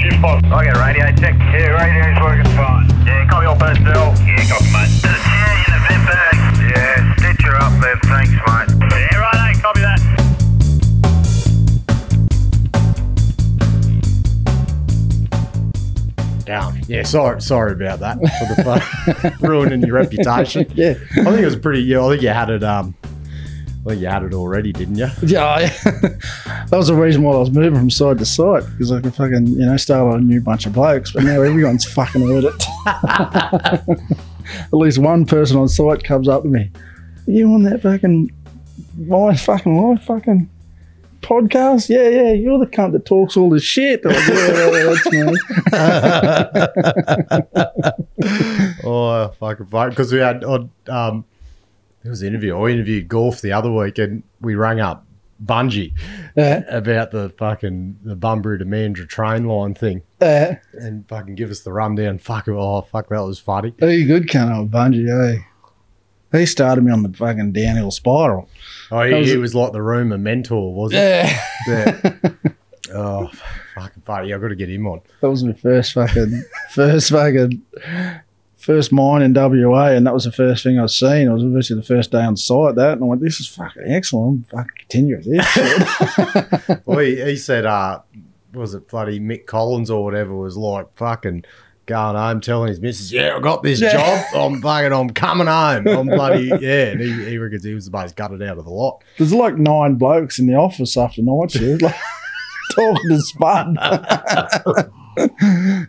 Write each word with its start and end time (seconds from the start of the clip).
shift 0.00 0.20
box. 0.22 0.44
I 0.46 0.64
get 0.64 0.76
radio 0.76 1.06
check. 1.16 1.34
Yeah, 1.52 1.76
radio's 1.76 2.20
working 2.22 2.50
fine. 2.56 2.88
Yeah, 3.06 3.26
copy 3.28 3.46
all 3.46 3.56
personnel. 3.56 4.14
Yeah, 4.24 4.48
copy, 4.48 4.70
mate. 4.72 4.90
There's 5.02 5.16
a 5.16 5.22
chair 5.22 5.52
in 5.58 5.70
the 5.72 5.80
vent 5.86 6.04
bag. 6.08 6.36
Yeah, 6.72 7.14
stitch 7.16 7.42
her 7.46 7.56
up 7.56 7.72
there. 7.80 7.96
Thanks, 8.08 8.32
mate. 8.32 8.68
Yeah, 8.90 9.18
right, 9.18 9.34
I 9.34 9.54
copy 9.60 9.80
that. 9.80 10.00
Down. 16.44 16.80
Yeah, 16.88 17.02
sorry, 17.04 17.40
sorry 17.40 17.72
about 17.72 18.00
that 18.00 18.18
for 18.38 18.54
the 18.54 18.64
fun, 18.64 19.32
ruining 19.48 19.82
your 19.82 19.94
reputation. 19.94 20.66
Yeah. 20.74 20.94
I 21.12 21.24
think 21.24 21.38
it 21.38 21.44
was 21.44 21.56
pretty. 21.56 21.82
Yeah, 21.82 22.04
I 22.04 22.10
think 22.10 22.22
you 22.22 22.28
had 22.28 22.50
it. 22.50 22.64
Um, 22.64 22.94
Think 23.86 24.00
you 24.00 24.06
had 24.06 24.22
it 24.22 24.32
already, 24.32 24.72
didn't 24.72 24.96
you? 24.96 25.08
Yeah, 25.22 25.44
I- 25.44 25.66
that 26.68 26.68
was 26.70 26.86
the 26.86 26.94
reason 26.94 27.22
why 27.24 27.34
I 27.34 27.38
was 27.38 27.50
moving 27.50 27.74
from 27.78 27.90
side 27.90 28.18
to 28.18 28.24
side 28.26 28.62
because 28.70 28.92
I 28.92 29.00
could 29.00 29.14
fucking 29.14 29.46
you 29.48 29.66
know 29.66 29.76
start 29.76 30.14
a 30.14 30.22
new 30.22 30.40
bunch 30.40 30.66
of 30.66 30.72
blokes, 30.72 31.12
but 31.12 31.24
now 31.24 31.42
everyone's 31.42 31.84
fucking 31.92 32.22
heard 32.26 32.44
it. 32.44 32.64
At 32.86 34.72
least 34.72 34.98
one 34.98 35.26
person 35.26 35.56
on 35.56 35.68
site 35.68 36.04
comes 36.04 36.28
up 36.28 36.42
to 36.42 36.48
me. 36.48 36.70
You 37.26 37.52
on 37.54 37.62
that 37.64 37.82
fucking 37.82 38.30
my 38.98 39.34
fucking 39.34 39.74
my 39.74 39.96
fucking 39.96 40.48
podcast? 41.22 41.88
Yeah, 41.88 42.08
yeah. 42.08 42.32
You're 42.32 42.58
the 42.60 42.66
cunt 42.66 42.92
that 42.92 43.04
talks 43.04 43.36
all 43.36 43.50
this 43.50 43.62
shit. 43.64 44.04
Like, 44.04 44.16
yeah, 44.28 44.94
me. 45.10 45.34
Oh, 48.84 49.28
fucking 49.40 49.66
fuck. 49.66 49.90
Because 49.90 50.12
we 50.12 50.18
had 50.18 50.44
on, 50.44 50.70
um, 50.88 51.24
it 52.04 52.08
was 52.08 52.22
an 52.22 52.28
interview. 52.28 52.56
I 52.58 52.70
interviewed 52.70 53.08
Golf 53.08 53.40
the 53.40 53.52
other 53.52 53.70
week 53.72 53.98
and 53.98 54.22
we 54.40 54.54
rang 54.54 54.80
up 54.80 55.06
Bungie 55.44 55.92
Uh, 56.36 56.60
about 56.68 57.10
the 57.10 57.30
fucking 57.36 57.98
the 58.04 58.14
Bunbury 58.14 58.58
to 58.58 58.64
Mandurah 58.64 59.08
train 59.08 59.46
line 59.46 59.74
thing 59.74 60.02
uh, 60.20 60.54
and 60.74 61.06
fucking 61.08 61.34
give 61.34 61.50
us 61.50 61.60
the 61.60 61.72
rundown. 61.72 62.18
Fuck, 62.18 62.46
it, 62.48 62.52
oh, 62.52 62.82
fuck, 62.82 63.08
that 63.08 63.20
was 63.24 63.38
funny. 63.38 63.74
he 63.80 64.04
good 64.04 64.28
kind 64.30 64.52
of 64.52 64.68
Bungie, 64.68 65.08
eh? 65.08 65.42
He 66.38 66.46
started 66.46 66.82
me 66.84 66.90
on 66.92 67.02
the 67.02 67.12
fucking 67.12 67.52
downhill 67.52 67.90
spiral. 67.90 68.48
Oh, 68.90 69.02
he, 69.02 69.14
was- 69.14 69.30
he 69.30 69.36
was 69.36 69.54
like 69.54 69.72
the 69.72 69.82
rumor 69.82 70.16
mentor, 70.16 70.72
was 70.74 70.92
it? 70.92 70.96
Yeah. 70.96 71.40
Yeah. 71.66 72.18
oh, 72.94 73.30
fucking 73.74 74.02
funny. 74.06 74.32
I've 74.32 74.40
got 74.40 74.48
to 74.48 74.54
get 74.56 74.70
him 74.70 74.86
on. 74.86 75.00
That 75.20 75.28
was 75.30 75.44
my 75.44 75.52
first 75.54 75.92
fucking 75.92 76.42
first 76.70 77.10
fucking 77.10 77.62
first 78.62 78.92
mine 78.92 79.22
in 79.22 79.34
WA, 79.34 79.88
and 79.88 80.06
that 80.06 80.14
was 80.14 80.24
the 80.24 80.32
first 80.32 80.62
thing 80.62 80.78
I 80.78 80.82
was 80.82 80.96
seen. 80.98 81.28
It 81.28 81.32
was 81.32 81.42
obviously 81.42 81.76
the 81.76 81.82
first 81.82 82.10
day 82.12 82.22
on 82.22 82.36
site. 82.36 82.76
That, 82.76 82.92
and 82.94 83.02
I 83.02 83.06
went, 83.06 83.20
"This 83.20 83.40
is 83.40 83.48
fucking 83.48 83.82
excellent. 83.86 84.46
I'm 84.52 84.58
fucking 84.58 84.70
continue 84.78 85.16
with 85.16 85.30
this." 85.30 85.46
shit." 85.46 86.80
Well, 86.86 86.98
he, 87.00 87.22
he 87.22 87.36
said, 87.36 87.66
uh, 87.66 88.00
was 88.54 88.74
it 88.74 88.88
bloody 88.88 89.18
Mick 89.20 89.46
Collins 89.46 89.90
or 89.90 90.04
whatever 90.04 90.34
was 90.36 90.56
like 90.56 90.86
fucking 90.96 91.44
going 91.86 92.14
home 92.16 92.40
telling 92.40 92.68
his 92.68 92.80
missus, 92.80 93.12
yeah, 93.12 93.34
I 93.36 93.40
got 93.40 93.62
this 93.64 93.80
Yeah. 93.80 93.92
job. 93.92 94.24
I'm 94.54 94.60
fucking, 94.62 94.92
I'm 94.92 95.10
coming 95.10 95.48
home. 95.48 95.86
I'm 95.88 96.06
bloody, 96.06 96.46
yeah. 96.60 96.86
And 96.88 97.00
he, 97.00 97.24
he 97.24 97.38
reckons 97.38 97.64
he 97.64 97.74
was 97.74 97.86
the 97.86 97.90
most 97.90 98.14
gutted 98.14 98.40
out 98.42 98.58
of 98.58 98.64
the 98.64 98.70
lot. 98.70 99.02
There's 99.18 99.32
like 99.34 99.56
nine 99.58 99.96
blokes 99.96 100.38
in 100.38 100.46
the 100.46 100.54
office 100.54 100.96
after 100.96 101.22
night 101.22 101.50
shift, 101.50 101.82
like 101.82 101.96
talking 102.76 103.08
to 103.10 103.20
Spud. 103.20 103.76
yeah, 105.16 105.26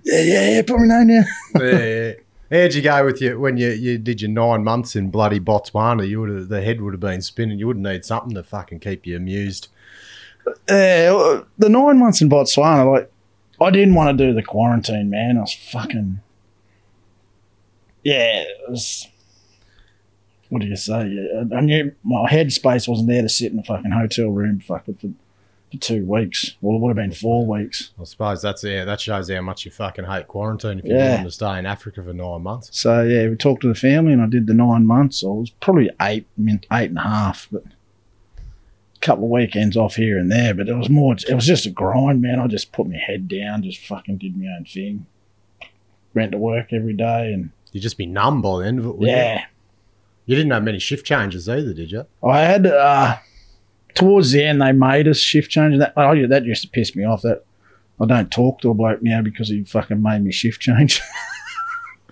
yeah, 0.05 0.49
yeah. 0.55 0.61
Put 0.63 0.79
me 0.79 0.87
name 0.87 1.07
down. 1.07 1.25
yeah. 1.59 2.11
How'd 2.53 2.75
you 2.75 2.83
go 2.83 3.03
with 3.03 3.19
you 3.19 3.39
when 3.39 3.57
you, 3.57 3.71
you 3.71 3.97
did 3.97 4.21
your 4.21 4.29
nine 4.29 4.63
months 4.63 4.95
in 4.95 5.09
bloody 5.09 5.39
Botswana? 5.39 6.07
You 6.07 6.21
would 6.21 6.49
the 6.49 6.61
head 6.61 6.81
would 6.81 6.93
have 6.93 6.99
been 6.99 7.23
spinning. 7.23 7.57
You 7.57 7.65
would 7.65 7.79
need 7.79 8.05
something 8.05 8.35
to 8.35 8.43
fucking 8.43 8.79
keep 8.79 9.07
you 9.07 9.17
amused. 9.17 9.69
Well, 10.69 11.47
the 11.57 11.69
nine 11.69 11.97
months 11.97 12.21
in 12.21 12.29
Botswana, 12.29 12.91
like, 12.91 13.11
I 13.59 13.71
didn't 13.71 13.95
want 13.95 14.15
to 14.15 14.27
do 14.27 14.33
the 14.33 14.43
quarantine, 14.43 15.09
man. 15.09 15.37
I 15.37 15.41
was 15.41 15.53
fucking. 15.53 16.19
Yeah, 18.03 18.43
it 18.43 18.69
was. 18.69 19.07
What 20.49 20.61
do 20.61 20.67
you 20.67 20.75
say? 20.75 20.99
I 21.55 21.61
knew 21.61 21.91
my 22.03 22.29
headspace 22.29 22.87
wasn't 22.87 23.09
there 23.09 23.23
to 23.23 23.29
sit 23.29 23.51
in 23.51 23.57
a 23.57 23.63
fucking 23.63 23.89
hotel 23.89 24.29
room 24.29 24.59
fucking 24.59 25.15
two 25.79 26.05
weeks. 26.05 26.55
Well, 26.61 26.75
it 26.75 26.79
would 26.81 26.89
have 26.89 26.95
been 26.97 27.11
four 27.11 27.45
weeks. 27.45 27.91
I 27.99 28.03
suppose 28.05 28.41
that's, 28.41 28.63
yeah, 28.63 28.85
that 28.85 29.01
shows 29.01 29.29
how 29.29 29.41
much 29.41 29.65
you 29.65 29.71
fucking 29.71 30.05
hate 30.05 30.27
quarantine 30.27 30.79
if 30.79 30.85
Yeah. 30.85 31.09
willing 31.11 31.23
to 31.25 31.31
stay 31.31 31.57
in 31.59 31.65
Africa 31.65 32.03
for 32.03 32.13
nine 32.13 32.41
months. 32.43 32.69
So, 32.71 33.03
yeah, 33.03 33.27
we 33.27 33.35
talked 33.35 33.61
to 33.63 33.67
the 33.67 33.75
family 33.75 34.13
and 34.13 34.21
I 34.21 34.27
did 34.27 34.47
the 34.47 34.53
nine 34.53 34.85
months. 34.85 35.23
I 35.23 35.27
was 35.27 35.49
probably 35.49 35.89
eight, 36.01 36.25
I 36.37 36.41
mean, 36.41 36.61
eight 36.71 36.89
and 36.89 36.97
a 36.97 37.01
half, 37.03 37.47
but 37.51 37.63
a 37.65 38.99
couple 39.01 39.25
of 39.25 39.29
weekends 39.31 39.75
off 39.77 39.95
here 39.95 40.17
and 40.17 40.31
there. 40.31 40.53
But 40.53 40.69
it 40.69 40.75
was 40.75 40.89
more, 40.89 41.13
it 41.15 41.33
was 41.33 41.45
just 41.45 41.65
a 41.65 41.69
grind, 41.69 42.21
man. 42.21 42.39
I 42.39 42.47
just 42.47 42.71
put 42.71 42.87
my 42.87 42.97
head 42.97 43.27
down, 43.27 43.63
just 43.63 43.79
fucking 43.85 44.17
did 44.17 44.37
my 44.37 44.47
own 44.57 44.65
thing. 44.65 45.05
Went 46.13 46.31
to 46.33 46.37
work 46.37 46.73
every 46.73 46.93
day 46.93 47.33
and 47.33 47.49
You'd 47.71 47.81
just 47.81 47.97
be 47.97 48.05
numb 48.05 48.41
by 48.41 48.59
the 48.59 48.67
end 48.67 48.79
of 48.79 48.85
it. 48.85 48.95
wouldn't 48.97 49.09
you? 49.09 49.15
yeah. 49.15 49.45
You 50.25 50.35
didn't 50.37 50.51
have 50.51 50.63
many 50.63 50.79
shift 50.79 51.05
changes 51.05 51.49
either, 51.49 51.73
did 51.73 51.91
you? 51.91 52.05
I 52.23 52.41
had 52.41 52.65
uh, 52.67 53.17
towards 53.95 54.31
the 54.31 54.43
end 54.43 54.61
they 54.61 54.71
made 54.71 55.07
us 55.07 55.17
shift 55.19 55.49
change. 55.51 55.73
and 55.73 55.81
That 55.81 55.93
oh 55.97 56.11
yeah, 56.13 56.27
that 56.27 56.45
used 56.45 56.61
to 56.63 56.67
piss 56.69 56.95
me 56.95 57.03
off. 57.05 57.21
That 57.21 57.43
I 57.99 58.05
don't 58.05 58.31
talk 58.31 58.61
to 58.61 58.69
a 58.71 58.73
bloke 58.73 59.01
now 59.01 59.21
because 59.21 59.49
he 59.49 59.63
fucking 59.63 60.01
made 60.01 60.23
me 60.23 60.31
shift 60.31 60.61
change. 60.61 61.01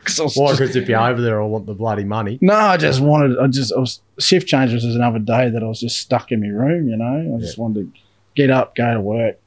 'Cause 0.04 0.36
Why? 0.36 0.52
Because 0.54 0.76
if 0.76 0.90
you're 0.90 1.00
over 1.00 1.22
there, 1.22 1.40
I 1.42 1.46
want 1.46 1.68
the 1.68 1.76
bloody 1.76 2.04
money. 2.04 2.40
no, 2.42 2.56
I 2.56 2.78
just 2.78 3.02
wanted. 3.02 3.38
I 3.38 3.46
just 3.48 3.72
I 3.72 3.78
was 3.80 4.02
shift 4.20 4.48
change 4.48 4.74
was 4.74 4.84
another 4.84 5.20
day 5.20 5.50
that 5.50 5.62
I 5.62 5.68
was 5.68 5.80
just 5.80 5.98
stuck 6.00 6.32
in 6.32 6.42
my 6.42 6.48
room. 6.48 6.90
You 6.90 6.98
know, 6.98 7.36
I 7.38 7.40
just 7.40 7.58
wanted 7.60 7.94
to 7.94 8.00
get 8.36 8.50
up, 8.50 8.74
go 8.76 8.94
to 8.96 9.00
work, 9.00 9.40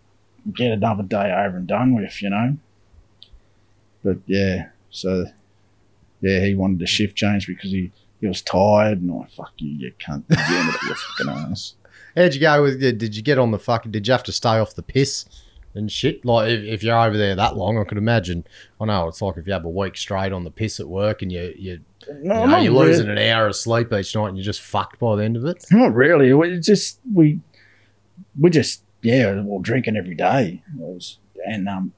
get 0.53 0.71
another 0.71 1.03
day 1.03 1.33
over 1.33 1.57
and 1.57 1.67
done 1.67 1.95
with. 1.97 2.23
You 2.23 2.31
know. 2.31 2.57
But 4.05 4.19
yeah, 4.27 4.69
so 4.91 5.25
yeah, 6.21 6.39
he 6.45 6.55
wanted 6.55 6.79
to 6.81 6.87
shift 6.87 7.17
change 7.17 7.47
because 7.47 7.71
he. 7.71 7.93
He 8.21 8.29
was 8.29 8.41
tired, 8.41 9.03
and 9.03 9.11
I 9.13 9.27
fuck 9.37 9.53
you, 9.59 9.69
you 9.69 9.93
cunt. 10.01 10.25
You 10.31 10.57
ended 10.57 10.75
up 10.77 10.83
your 10.85 10.95
fucking 10.95 11.29
ass. 11.51 11.75
How'd 12.17 12.35
you 12.35 12.41
go 12.41 12.63
with? 12.63 12.81
Did 12.81 13.17
you 13.17 13.23
get 13.23 13.39
on 13.39 13.51
the 13.51 13.59
fucking? 13.59 13.93
Did 13.93 14.07
you 14.07 14.13
have 14.13 14.23
to 14.25 14.33
stay 14.33 14.59
off 14.59 14.75
the 14.75 14.83
piss 14.83 15.25
and 15.75 15.91
shit? 15.91 16.25
Like 16.25 16.51
if, 16.51 16.63
if 16.65 16.83
you're 16.83 16.97
over 16.99 17.17
there 17.17 17.35
that 17.35 17.57
long, 17.57 17.79
I 17.79 17.85
could 17.85 17.99
imagine. 17.99 18.45
I 18.81 18.85
know 18.87 19.09
it's 19.09 19.21
like 19.21 19.37
if 19.37 19.47
you 19.47 19.53
have 19.53 19.65
a 19.65 19.69
week 19.71 19.97
straight 19.97 20.33
on 20.33 20.45
the 20.45 20.51
piss 20.51 20.79
at 20.81 20.89
work 20.89 21.23
and 21.23 21.33
you 21.33 21.53
you. 21.57 21.81
No, 22.23 22.43
you 22.43 22.47
know, 22.51 22.59
you're 22.59 22.73
really. 22.73 22.87
losing 22.89 23.09
an 23.09 23.19
hour 23.19 23.47
of 23.47 23.57
sleep 23.57 23.93
each 23.93 24.15
night 24.15 24.29
and 24.29 24.37
you're 24.37 24.45
just 24.45 24.61
fucked 24.61 24.99
by 24.99 25.17
the 25.17 25.25
end 25.25 25.37
of 25.37 25.45
it. 25.47 25.65
Not 25.71 25.95
really. 25.95 26.33
We 26.35 26.61
just 26.61 27.01
we 27.13 27.41
we 28.39 28.51
just 28.51 28.83
yeah, 29.03 29.41
well 29.43 29.59
drinking 29.61 29.97
every 29.97 30.15
day. 30.15 30.63
It 30.75 30.81
was, 30.81 31.19
and 31.47 31.69
um, 31.69 31.93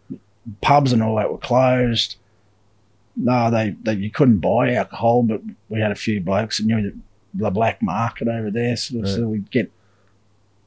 pubs 0.60 0.92
and 0.92 1.02
all 1.02 1.16
that 1.16 1.30
were 1.30 1.38
closed. 1.38 2.16
No, 3.16 3.50
they, 3.50 3.74
they 3.82 3.94
you 3.94 4.10
couldn't 4.10 4.38
buy 4.38 4.74
alcohol, 4.74 5.22
but 5.22 5.40
we 5.68 5.80
had 5.80 5.90
a 5.90 5.94
few 5.96 6.20
blokes 6.20 6.58
and 6.58 6.68
knew 6.68 6.82
the, 6.82 6.96
the 7.44 7.50
black 7.50 7.82
market 7.82 8.28
over 8.28 8.50
there. 8.50 8.76
So, 8.76 8.98
Right. 9.00 9.08
so 9.08 9.22
we'd 9.28 9.50
get 9.50 9.70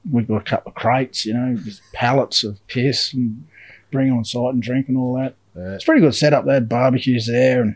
we 0.10 0.24
got 0.24 0.38
a 0.38 0.44
couple 0.44 0.70
of 0.70 0.76
crates, 0.76 1.26
you 1.26 1.34
know, 1.34 1.56
just 1.56 1.82
pallets 1.94 2.44
of 2.44 2.66
piss 2.68 3.14
and 3.14 3.48
bring 3.92 4.12
on 4.12 4.24
site 4.24 4.54
and 4.54 4.62
drink 4.62 4.88
and 4.88 4.98
all 4.98 5.16
that. 5.16 5.36
Uh, 5.56 5.72
It's 5.76 5.84
pretty 5.84 6.02
good 6.02 6.16
setup. 6.16 6.46
They 6.46 6.54
had 6.54 6.70
barbecues 6.70 7.28
there, 7.28 7.62
and 7.62 7.76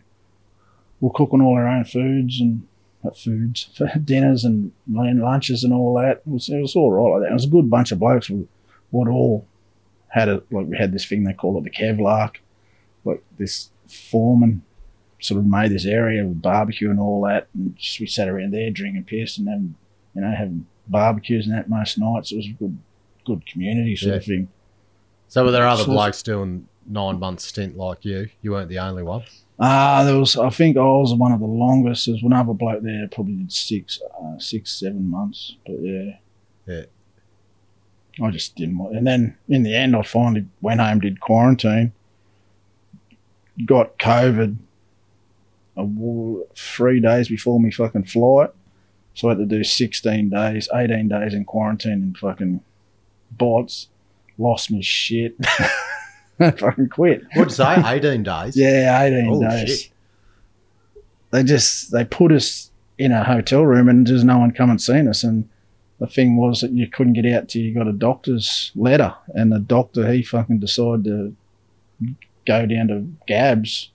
we're 1.01 1.11
cooking 1.11 1.41
all 1.41 1.55
our 1.55 1.67
own 1.67 1.83
foods 1.85 2.39
and 2.39 2.67
foods, 3.17 3.69
for 3.77 3.87
dinners 3.99 4.45
and 4.45 4.71
lunches 4.87 5.63
and 5.63 5.73
all 5.73 5.95
that. 5.95 6.17
It 6.17 6.27
was, 6.27 6.49
it 6.49 6.61
was 6.61 6.75
all 6.75 6.91
right 6.91 7.19
like 7.19 7.21
that. 7.23 7.31
It 7.31 7.33
was 7.33 7.45
a 7.45 7.49
good 7.49 7.69
bunch 7.69 7.91
of 7.91 7.99
blokes. 7.99 8.29
We 8.29 8.47
would 8.91 9.09
all 9.09 9.45
had 10.07 10.29
a 10.29 10.43
like 10.51 10.67
we 10.67 10.77
had 10.77 10.93
this 10.93 11.05
thing 11.05 11.23
they 11.23 11.33
call 11.33 11.57
it 11.57 11.63
the 11.63 11.71
Kevlark, 11.71 12.35
like 13.03 13.23
this 13.37 13.71
foreman 13.87 14.61
sort 15.19 15.39
of 15.39 15.45
made 15.45 15.71
this 15.71 15.85
area 15.85 16.23
with 16.25 16.41
barbecue 16.41 16.89
and 16.91 16.99
all 16.99 17.21
that, 17.23 17.47
and 17.53 17.75
just 17.75 17.99
we 17.99 18.05
sat 18.05 18.29
around 18.29 18.53
there 18.53 18.69
drinking 18.69 19.03
piss 19.05 19.37
and 19.37 19.47
having 19.49 19.75
you 20.13 20.21
know 20.21 20.31
having 20.31 20.67
barbecues 20.87 21.47
and 21.47 21.55
that 21.55 21.69
most 21.69 21.97
nights. 21.97 22.31
It 22.31 22.37
was 22.37 22.47
a 22.47 22.51
good 22.53 22.77
good 23.25 23.45
community 23.45 23.95
sort 23.95 24.15
of 24.17 24.25
thing. 24.25 24.49
so 25.29 25.43
were 25.45 25.51
there 25.51 25.65
other 25.67 25.83
So- 25.83 25.91
blokes 25.91 26.21
doing 26.23 26.67
nine 26.87 27.19
month 27.19 27.39
stint 27.39 27.77
like 27.77 28.03
you? 28.03 28.29
You 28.41 28.51
weren't 28.51 28.69
the 28.69 28.79
only 28.79 29.03
one. 29.03 29.23
Ah, 29.59 30.03
there 30.03 30.17
was. 30.17 30.35
I 30.35 30.49
think 30.49 30.75
I 30.77 30.81
was 30.83 31.13
one 31.15 31.31
of 31.31 31.39
the 31.39 31.45
longest. 31.45 32.07
There's 32.07 32.21
one 32.23 32.33
other 32.33 32.53
bloke 32.53 32.81
there 32.83 33.07
probably 33.09 33.35
did 33.35 33.51
six, 33.51 34.01
uh, 34.21 34.37
six, 34.39 34.71
seven 34.73 35.09
months. 35.09 35.55
But 35.65 35.75
yeah, 35.79 36.11
Yeah. 36.67 36.81
I 38.21 38.29
just 38.31 38.55
didn't 38.55 38.77
want. 38.77 38.95
And 38.95 39.07
then 39.07 39.37
in 39.47 39.63
the 39.63 39.73
end, 39.75 39.95
I 39.95 40.01
finally 40.01 40.45
went 40.61 40.81
home, 40.81 40.99
did 40.99 41.19
quarantine, 41.21 41.93
got 43.65 43.97
COVID. 43.99 44.57
Three 46.55 46.99
days 46.99 47.29
before 47.29 47.59
my 47.59 47.71
fucking 47.71 48.03
flight, 48.03 48.49
so 49.13 49.27
I 49.27 49.31
had 49.31 49.39
to 49.39 49.45
do 49.45 49.63
16 49.63 50.29
days, 50.29 50.67
18 50.73 51.07
days 51.07 51.33
in 51.33 51.45
quarantine 51.45 51.91
and 51.93 52.17
fucking 52.17 52.61
bots. 53.31 53.87
Lost 54.37 54.71
me 54.71 54.81
shit. 54.81 55.35
fucking 56.39 56.89
quit. 56.89 57.23
What'd 57.35 57.51
you 57.51 57.55
say? 57.55 57.75
Eighteen 57.85 58.23
days. 58.23 58.57
Yeah, 58.57 59.01
18 59.03 59.25
Holy 59.25 59.47
days. 59.47 59.81
shit. 59.83 59.91
They 61.31 61.43
just 61.43 61.91
they 61.91 62.05
put 62.05 62.31
us 62.31 62.71
in 62.97 63.11
a 63.11 63.23
hotel 63.23 63.65
room 63.65 63.89
and 63.89 64.05
there's 64.05 64.23
no 64.23 64.37
one 64.39 64.51
come 64.51 64.69
and 64.69 64.81
seen 64.81 65.07
us. 65.07 65.23
And 65.23 65.49
the 65.99 66.07
thing 66.07 66.35
was 66.35 66.61
that 66.61 66.71
you 66.71 66.87
couldn't 66.87 67.13
get 67.13 67.25
out 67.25 67.49
till 67.49 67.61
you 67.61 67.73
got 67.73 67.87
a 67.87 67.93
doctor's 67.93 68.71
letter. 68.75 69.13
And 69.29 69.51
the 69.51 69.59
doctor 69.59 70.11
he 70.11 70.23
fucking 70.23 70.59
decided 70.59 71.05
to 71.05 71.35
go 72.45 72.65
down 72.65 72.87
to 72.87 73.07
Gabs 73.27 73.89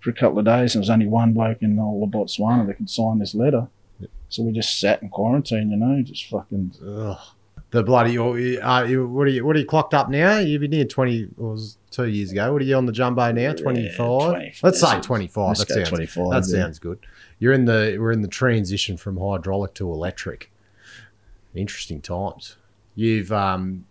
for 0.00 0.10
a 0.10 0.14
couple 0.14 0.38
of 0.38 0.44
days, 0.44 0.74
and 0.74 0.80
there 0.80 0.82
was 0.82 0.90
only 0.90 1.06
one 1.06 1.32
bloke 1.32 1.60
in 1.62 1.78
all 1.78 1.98
the 1.98 2.04
of 2.18 2.28
Botswana 2.28 2.66
that 2.66 2.74
could 2.74 2.88
sign 2.90 3.18
this 3.18 3.34
letter. 3.34 3.66
So 4.28 4.42
we 4.42 4.52
just 4.52 4.78
sat 4.78 5.02
in 5.02 5.08
quarantine, 5.08 5.70
you 5.70 5.76
know, 5.76 6.02
just 6.02 6.26
fucking. 6.26 6.72
Ugh. 6.86 7.18
The 7.70 7.82
bloody, 7.82 8.12
you- 8.12 8.60
uh, 8.62 8.84
you, 8.84 9.06
what 9.06 9.26
are 9.26 9.30
you? 9.30 9.44
What 9.44 9.54
are 9.54 9.58
you 9.58 9.66
clocked 9.66 9.92
up 9.92 10.08
now? 10.08 10.38
You've 10.38 10.62
been 10.62 10.70
near 10.70 10.86
twenty. 10.86 11.28
Was 11.36 11.76
two 11.90 12.06
years 12.06 12.32
ago. 12.32 12.50
What 12.52 12.62
are 12.62 12.64
you 12.64 12.76
on 12.76 12.86
the 12.86 12.92
jumbo 12.92 13.30
now? 13.32 13.52
Twenty 13.52 13.90
five. 13.90 14.30
20 14.30 14.54
Let's 14.62 14.80
say 14.80 15.00
twenty 15.00 15.26
five. 15.26 15.56
That 15.58 15.68
sounds. 15.68 15.88
25. 15.90 16.30
That 16.30 16.34
yeah. 16.48 16.62
sounds 16.62 16.78
good. 16.78 16.98
You're 17.38 17.52
in 17.52 17.66
the. 17.66 17.96
We're 18.00 18.12
in 18.12 18.22
the 18.22 18.28
transition 18.28 18.96
from 18.96 19.18
hydraulic 19.18 19.74
to 19.74 19.90
electric. 19.92 20.50
Interesting 21.54 22.00
times. 22.00 22.56
You've 22.94 23.32
um, 23.32 23.84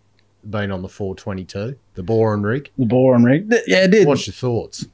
been 0.48 0.72
on 0.72 0.82
the 0.82 0.88
four 0.88 1.14
twenty 1.14 1.44
two, 1.44 1.78
the 1.94 2.02
boring 2.02 2.42
rig. 2.42 2.70
The 2.78 2.86
boring 2.86 3.22
rig. 3.22 3.46
Yeah, 3.66 3.84
it 3.84 3.90
did. 3.92 4.08
What's 4.08 4.26
your 4.26 4.34
thoughts? 4.34 4.86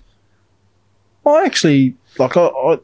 I 1.27 1.45
actually, 1.47 1.95
like, 2.19 2.37
I, 2.37 2.47
I 2.47 2.79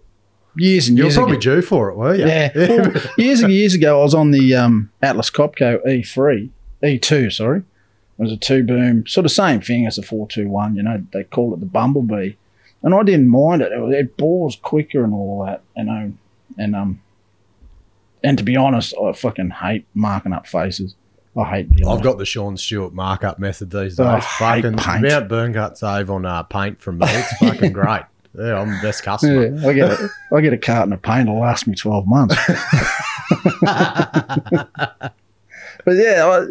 years 0.56 0.88
and 0.88 0.99
years 0.99 1.14
probably 1.17 1.35
ago. 1.37 1.56
due 1.56 1.62
for 1.62 1.91
it, 1.91 1.97
were 1.97 2.14
you? 2.14 2.26
Yeah. 2.26 2.50
Well, 2.69 2.93
years 3.19 3.41
and 3.41 3.52
years 3.52 3.75
ago, 3.75 4.00
I 4.00 4.02
was 4.02 4.14
on 4.14 4.31
the 4.31 4.55
um, 4.55 4.91
Atlas 5.02 5.31
Copco 5.31 5.85
E3, 5.87 6.50
E2, 6.82 7.32
sorry. 7.32 7.58
It 7.61 8.23
was 8.23 8.32
a 8.32 8.37
two 8.37 8.62
boom, 8.64 9.06
sort 9.06 9.25
of 9.25 9.32
same 9.32 9.61
thing 9.62 9.87
as 9.87 9.97
the 9.97 10.02
421, 10.02 10.76
you 10.76 10.82
know, 10.82 11.02
they 11.12 11.25
call 11.25 11.55
it 11.55 11.61
the 11.61 11.67
Bumblebee. 11.67 12.32
And 12.82 12.94
I 12.94 13.02
didn't 13.02 13.29
mind 13.29 13.62
it. 13.62 13.73
It, 13.73 13.79
was- 13.79 13.94
it 13.94 14.17
bores 14.17 14.56
quicker 14.56 15.05
and 15.05 15.12
all 15.14 15.44
that, 15.47 15.62
you 15.76 15.85
know. 15.85 16.12
And, 16.58 16.76
um, 16.76 17.00
and 18.23 18.37
to 18.38 18.44
be 18.44 18.56
honest, 18.56 18.94
I 19.03 19.12
fucking 19.12 19.50
hate 19.50 19.87
marking 19.94 20.32
up 20.32 20.46
faces. 20.46 20.94
I 21.38 21.44
hate 21.44 21.70
dealing 21.70 21.96
I've 21.96 22.03
got 22.03 22.19
the 22.19 22.26
Sean 22.26 22.56
Stewart 22.56 22.93
markup 22.93 23.38
method 23.38 23.70
these 23.70 23.99
Oh, 24.00 24.05
I 24.05 24.14
days. 24.17 24.25
hate 24.25 24.62
fucking 24.62 24.76
paint. 24.79 25.06
about 25.06 25.29
burn 25.29 25.55
cut 25.55 25.79
save 25.79 26.11
on 26.11 26.26
uh, 26.26 26.43
paint 26.43 26.81
from 26.82 26.99
me. 26.99 27.06
It's 27.08 27.32
fucking 27.38 27.73
great. 27.73 28.03
Yeah, 28.35 28.61
I'm 28.61 28.71
the 28.71 28.81
best 28.82 29.03
customer. 29.05 29.56
Yeah, 29.56 29.69
I 29.69 29.73
get 29.73 29.91
a, 29.91 30.09
I 30.32 30.41
get 30.41 30.53
a 30.53 30.59
carton 30.59 30.93
of 30.93 31.03
paint. 31.03 31.29
It'll 31.29 31.41
last 31.41 31.67
me 31.67 31.75
twelve 31.75 32.06
months. 32.06 32.37
But 35.85 35.93
yeah, 35.93 36.27
I, 36.27 36.47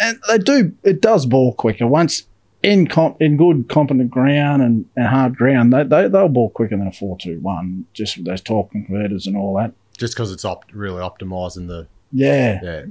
and 0.00 0.18
they 0.28 0.38
do. 0.38 0.74
It 0.82 1.00
does 1.00 1.26
ball 1.26 1.54
quicker 1.54 1.86
once 1.86 2.26
in 2.62 2.86
comp, 2.86 3.20
in 3.20 3.36
good 3.36 3.68
competent 3.68 4.10
ground 4.10 4.62
and, 4.62 4.86
and 4.96 5.06
hard 5.06 5.36
ground. 5.36 5.72
They, 5.72 5.84
they 5.84 6.08
they'll 6.08 6.28
ball 6.28 6.50
quicker 6.50 6.76
than 6.76 6.86
a 6.86 6.92
four 6.92 7.16
two 7.18 7.38
one. 7.40 7.86
Just 7.92 8.16
with 8.16 8.26
those 8.26 8.40
torque 8.40 8.70
converters 8.72 9.26
and 9.26 9.36
all 9.36 9.56
that. 9.56 9.72
Just 9.96 10.14
because 10.14 10.32
it's 10.32 10.44
op- 10.44 10.64
really 10.72 11.00
optimizing 11.00 11.68
the 11.68 11.86
Yeah, 12.12 12.60
yeah. 12.62 12.84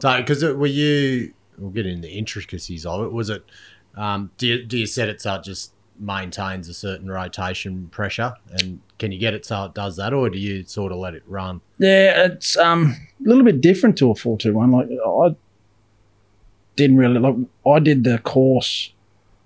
So, 0.00 0.18
because 0.18 0.42
were 0.42 0.66
you? 0.66 1.32
We'll 1.56 1.70
get 1.70 1.86
into 1.86 2.02
the 2.02 2.12
intricacies 2.12 2.86
of 2.86 3.04
it. 3.04 3.12
Was 3.12 3.30
it? 3.30 3.44
Um, 3.96 4.30
do 4.38 4.46
you 4.46 4.64
do 4.64 4.78
you 4.78 4.86
set 4.86 5.08
it 5.08 5.20
so 5.20 5.34
it 5.34 5.44
just 5.44 5.72
maintains 6.00 6.68
a 6.68 6.74
certain 6.74 7.10
rotation 7.10 7.88
pressure, 7.88 8.34
and 8.50 8.80
can 8.98 9.12
you 9.12 9.18
get 9.18 9.34
it 9.34 9.44
so 9.46 9.64
it 9.64 9.74
does 9.74 9.96
that, 9.96 10.12
or 10.12 10.28
do 10.30 10.38
you 10.38 10.64
sort 10.64 10.92
of 10.92 10.98
let 10.98 11.14
it 11.14 11.22
run? 11.26 11.60
yeah. 11.78 12.24
It's 12.26 12.56
um 12.56 12.96
a 13.24 13.28
little 13.28 13.44
bit 13.44 13.60
different 13.60 13.96
to 13.98 14.10
a 14.10 14.14
four 14.14 14.36
two 14.38 14.54
one. 14.54 14.70
Like 14.72 14.88
I 14.90 15.36
didn't 16.76 16.96
really 16.96 17.18
like. 17.18 17.36
I 17.66 17.78
did 17.80 18.04
the 18.04 18.18
course 18.18 18.92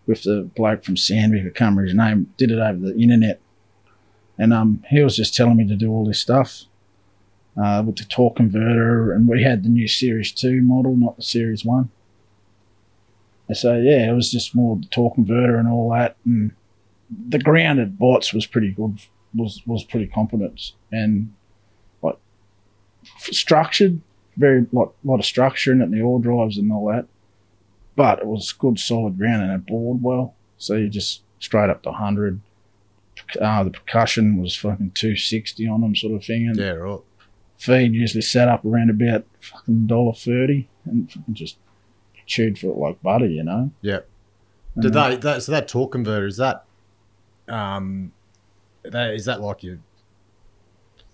with 0.07 0.23
the 0.25 0.49
bloke 0.57 0.85
from 0.85 0.97
Sandvik. 0.97 1.41
I 1.41 1.51
can't 1.51 1.61
remember 1.61 1.85
his 1.85 1.95
name. 1.95 2.33
Did 2.37 2.51
it 2.51 2.59
over 2.59 2.79
the 2.79 2.99
internet, 2.99 3.41
and 4.39 4.53
um 4.53 4.85
he 4.91 5.03
was 5.03 5.17
just 5.17 5.35
telling 5.35 5.57
me 5.57 5.67
to 5.69 5.77
do 5.77 5.91
all 5.91 6.05
this 6.07 6.21
stuff. 6.21 6.65
uh, 7.57 7.83
with 7.85 7.97
the 7.97 8.05
torque 8.05 8.37
converter, 8.37 9.13
and 9.13 9.29
we 9.29 9.43
had 9.43 9.63
the 9.63 9.69
new 9.69 9.87
Series 9.87 10.33
2 10.33 10.63
model, 10.63 10.97
not 10.97 11.17
the 11.17 11.23
Series 11.23 11.65
1. 11.67 11.91
And 13.53 13.57
so, 13.59 13.75
yeah, 13.77 14.11
it 14.11 14.15
was 14.15 14.31
just 14.31 14.55
more 14.55 14.77
the 14.77 14.87
torque 14.87 15.15
converter 15.15 15.57
and 15.59 15.69
all 15.69 15.91
that. 15.91 16.17
And 16.25 16.53
the 17.29 17.39
ground 17.39 17.81
at 17.81 17.99
bots 17.99 18.33
was 18.33 18.47
pretty 18.47 18.73
good, 18.73 18.99
was 19.35 19.61
was 19.67 19.85
pretty 19.85 20.07
competent 20.07 20.73
and 20.91 21.35
like 22.01 22.17
f- 23.05 23.35
structured, 23.35 24.01
very 24.39 24.65
lot, 24.73 24.95
lot 25.05 25.19
of 25.19 25.27
structure 25.27 25.71
in 25.73 25.83
it, 25.83 25.91
the 25.91 26.01
ore 26.01 26.19
drives 26.19 26.57
and 26.57 26.73
all 26.73 26.87
that. 26.91 27.07
But 27.95 28.21
it 28.21 28.27
was 28.27 28.51
good 28.53 28.79
solid 28.79 29.19
ground 29.19 29.43
and 29.43 29.53
it 29.53 29.67
bored 29.67 30.03
well. 30.03 30.35
So 30.57 30.77
you 30.77 30.89
just 30.89 31.23
straight 31.39 31.69
up 31.69 31.83
to 31.83 31.91
100. 31.91 32.41
Uh, 33.39 33.65
the 33.65 33.71
percussion 33.71 34.41
was 34.41 34.57
fucking 34.57 34.93
260 34.95 35.69
on 35.69 35.83
them, 35.83 35.95
sort 35.95 36.15
of 36.15 36.25
thing. 36.25 36.47
And 36.49 36.57
Yeah, 36.57 36.71
right. 36.71 37.01
feed 37.59 37.93
usually 37.93 38.23
set 38.23 38.49
up 38.49 38.65
around 38.65 38.89
about 38.89 39.27
fucking 39.41 39.87
dollar 39.87 40.15
thirty 40.15 40.69
and 40.87 41.11
just 41.33 41.59
chewed 42.27 42.59
for 42.59 42.69
it 42.69 42.77
like 42.77 43.03
butter, 43.03 43.27
you 43.27 43.43
know. 43.43 43.71
Yeah. 43.81 44.01
Did 44.79 44.93
then- 44.95 45.11
they? 45.11 45.17
That, 45.17 45.43
so 45.43 45.53
that 45.53 45.69
torque 45.69 45.93
converter 45.93 46.27
is 46.27 46.37
that? 46.39 46.65
Um, 47.49 48.13
that 48.85 49.15
is 49.15 49.25
that 49.27 49.41
like 49.41 49.63
your 49.63 49.79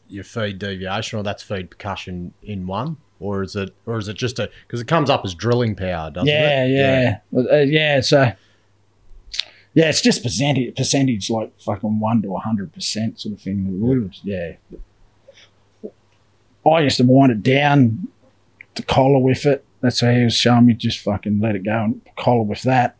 your 0.08 0.24
feed 0.24 0.58
deviation, 0.58 1.18
or 1.18 1.22
that's 1.22 1.42
feed 1.42 1.70
percussion 1.70 2.32
in 2.42 2.66
one, 2.66 2.96
or 3.20 3.42
is 3.42 3.56
it, 3.56 3.74
or 3.86 3.98
is 3.98 4.08
it 4.08 4.16
just 4.16 4.38
a? 4.38 4.48
Because 4.66 4.80
it 4.80 4.86
comes 4.86 5.10
up 5.10 5.22
as 5.24 5.34
drilling 5.34 5.74
power, 5.74 6.10
doesn't 6.10 6.28
yeah, 6.28 6.64
it? 6.64 6.70
yeah, 6.70 7.18
Well, 7.30 7.46
uh, 7.50 7.56
yeah. 7.58 8.00
So 8.00 8.32
yeah, 9.74 9.88
it's 9.88 10.00
just 10.00 10.22
percentage, 10.22 10.74
percentage 10.76 11.28
like 11.30 11.52
fucking 11.60 12.00
one 12.00 12.22
to 12.22 12.34
hundred 12.36 12.72
percent 12.72 13.20
sort 13.20 13.34
of 13.34 13.40
thing. 13.40 13.80
Would- 13.80 14.14
Yeah. 14.22 14.52
I 16.70 16.80
used 16.80 16.98
to 16.98 17.04
wind 17.04 17.32
it 17.32 17.42
down 17.42 18.08
to 18.74 18.82
collar 18.82 19.18
with 19.18 19.46
it. 19.46 19.64
That's 19.80 20.00
how 20.00 20.10
he 20.12 20.24
was 20.24 20.34
showing 20.34 20.66
me. 20.66 20.74
Just 20.74 20.98
fucking 21.00 21.40
let 21.40 21.54
it 21.56 21.64
go 21.64 21.84
and 21.84 22.00
collar 22.18 22.42
with 22.42 22.62
that. 22.62 22.96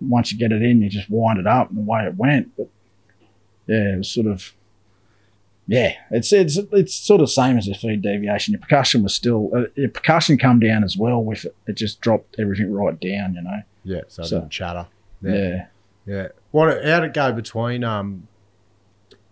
Once 0.00 0.32
you 0.32 0.38
get 0.38 0.52
it 0.52 0.62
in, 0.62 0.82
you 0.82 0.90
just 0.90 1.08
wind 1.08 1.38
it 1.38 1.46
up 1.46 1.70
and 1.70 1.78
away 1.78 2.04
it 2.04 2.16
went. 2.16 2.54
But 2.56 2.68
yeah, 3.66 3.94
it 3.94 3.98
was 3.98 4.10
sort 4.10 4.26
of 4.26 4.52
yeah, 5.66 5.94
it's 6.10 6.32
it's 6.32 6.58
it's 6.72 6.94
sort 6.94 7.22
of 7.22 7.30
same 7.30 7.56
as 7.56 7.66
the 7.66 7.74
feed 7.74 8.02
deviation. 8.02 8.52
Your 8.52 8.60
percussion 8.60 9.02
was 9.02 9.14
still 9.14 9.50
uh, 9.56 9.64
your 9.76 9.88
percussion 9.88 10.36
come 10.36 10.60
down 10.60 10.84
as 10.84 10.96
well 10.96 11.24
with 11.24 11.46
it. 11.46 11.56
It 11.66 11.76
just 11.76 12.00
dropped 12.02 12.36
everything 12.38 12.70
right 12.72 12.98
down, 13.00 13.34
you 13.34 13.42
know. 13.42 13.62
Yeah, 13.82 14.00
so, 14.08 14.22
it 14.22 14.26
So- 14.26 14.38
didn't 14.40 14.52
chatter. 14.52 14.86
Yeah. 15.22 15.32
Yeah. 15.32 15.66
Yeah. 16.06 16.28
What? 16.50 16.84
How'd 16.84 17.04
it 17.04 17.14
go 17.14 17.32
between 17.32 17.82
um, 17.82 18.28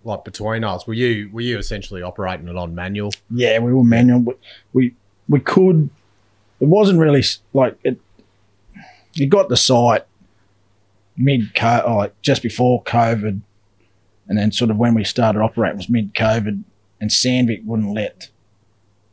like 0.04 0.24
between 0.24 0.64
us? 0.64 0.86
Were 0.86 0.94
you 0.94 1.28
were 1.32 1.42
you 1.42 1.58
essentially 1.58 2.00
operating 2.00 2.48
it 2.48 2.56
on 2.56 2.74
manual? 2.74 3.12
Yeah, 3.30 3.58
we 3.58 3.74
were 3.74 3.84
manual. 3.84 4.20
We 4.20 4.34
we, 4.72 4.94
we 5.28 5.40
could. 5.40 5.90
It 6.62 6.68
wasn't 6.68 7.00
really 7.00 7.24
like 7.52 7.76
it. 7.82 8.00
You 9.14 9.28
got 9.28 9.48
the 9.48 9.56
site 9.56 10.06
mid 11.16 11.56
co 11.56 11.96
like 11.96 12.22
just 12.22 12.40
before 12.40 12.84
COVID, 12.84 13.40
and 14.28 14.38
then 14.38 14.52
sort 14.52 14.70
of 14.70 14.76
when 14.76 14.94
we 14.94 15.02
started 15.02 15.40
operating 15.40 15.78
was 15.78 15.88
mid 15.88 16.14
COVID, 16.14 16.62
and 17.00 17.10
Sandvik 17.10 17.64
wouldn't 17.64 17.92
let 17.92 18.28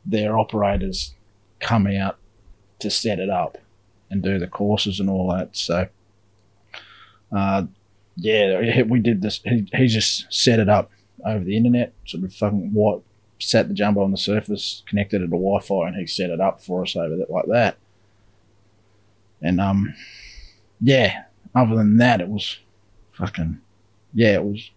their 0.06 0.38
operators 0.38 1.16
come 1.60 1.88
out 1.88 2.18
to 2.78 2.92
set 2.92 3.18
it 3.18 3.32
up 3.32 3.58
and 4.12 4.22
do 4.22 4.38
the 4.38 4.48
courses 4.48 5.00
and 5.00 5.10
all 5.10 5.36
that. 5.36 5.58
So, 5.58 5.88
uh, 7.36 7.64
yeah, 8.16 8.84
we 8.84 9.00
did 9.00 9.24
this. 9.24 9.42
He, 9.44 9.68
he 9.74 9.88
just 9.88 10.32
set 10.32 10.60
it 10.60 10.70
up 10.70 10.92
over 11.26 11.44
the 11.44 11.58
internet, 11.58 11.94
sort 12.06 12.24
of 12.24 12.32
fucking 12.32 12.74
what 12.74 13.02
sat 13.40 13.68
the 13.68 13.74
jumbo 13.74 14.04
on 14.04 14.12
the 14.12 14.18
surface, 14.18 14.84
connected 14.88 15.22
it 15.22 15.26
to 15.26 15.32
Wi-Fi, 15.32 15.88
and 15.88 15.96
he 15.96 16.06
set 16.08 16.30
it 16.30 16.40
up 16.42 16.62
for 16.62 16.84
us 16.84 16.96
over 16.96 17.16
that 17.18 17.30
like 17.30 17.46
that. 17.48 17.78
And 19.42 19.60
um, 19.62 19.94
yeah. 20.82 21.24
Other 21.56 21.76
than 21.76 21.98
that, 21.98 22.22
it 22.22 22.28
was 22.30 22.58
fucking 23.14 23.60
yeah. 24.14 24.36
It 24.36 24.44
was. 24.44 24.70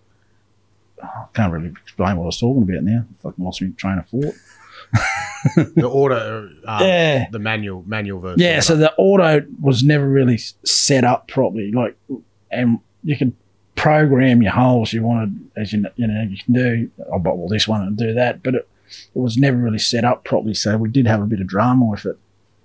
I 1.03 1.25
can't 1.35 1.53
really 1.53 1.69
explain 1.69 2.17
what 2.17 2.25
I 2.25 2.27
was 2.27 2.39
talking 2.41 2.63
about 2.63 2.85
now. 2.85 3.05
I 3.11 3.23
Fucking 3.23 3.45
lost 3.45 3.61
me 3.61 3.73
train 3.77 3.99
of 3.99 4.09
thought. 4.09 4.35
The 5.75 5.89
auto, 5.89 6.49
uh, 6.69 6.79
Yeah. 6.81 7.27
the 7.33 7.41
manual 7.41 7.83
manual 7.85 8.21
version. 8.21 8.39
Yeah, 8.41 8.61
so 8.61 8.77
the 8.77 8.93
auto 8.95 9.45
was 9.61 9.83
never 9.83 10.09
really 10.09 10.39
set 10.65 11.03
up 11.03 11.27
properly. 11.27 11.73
Like, 11.73 11.97
and 12.51 12.79
you 13.03 13.17
could 13.17 13.35
program 13.83 14.43
your 14.43 14.53
holes 14.53 14.93
you 14.93 15.03
wanted, 15.03 15.51
as 15.57 15.73
you 15.73 15.83
kn- 15.83 15.93
you 15.97 16.07
know 16.07 16.23
you 16.23 16.37
can 16.39 16.55
do. 16.55 16.91
I 17.13 17.19
bought 17.19 17.37
well 17.39 17.49
this 17.49 17.67
one 17.67 17.83
and 17.83 17.97
do 17.97 18.15
that, 18.15 18.43
but 18.43 18.55
it, 18.55 18.69
it 19.15 19.19
was 19.19 19.37
never 19.37 19.57
really 19.57 19.79
set 19.79 20.05
up 20.05 20.25
properly. 20.25 20.55
So 20.55 20.77
we 20.77 20.89
did 20.89 21.07
have 21.07 21.21
a 21.23 21.27
bit 21.27 21.41
of 21.41 21.47
drama 21.47 21.87
with 21.87 22.07
it. 22.07 22.19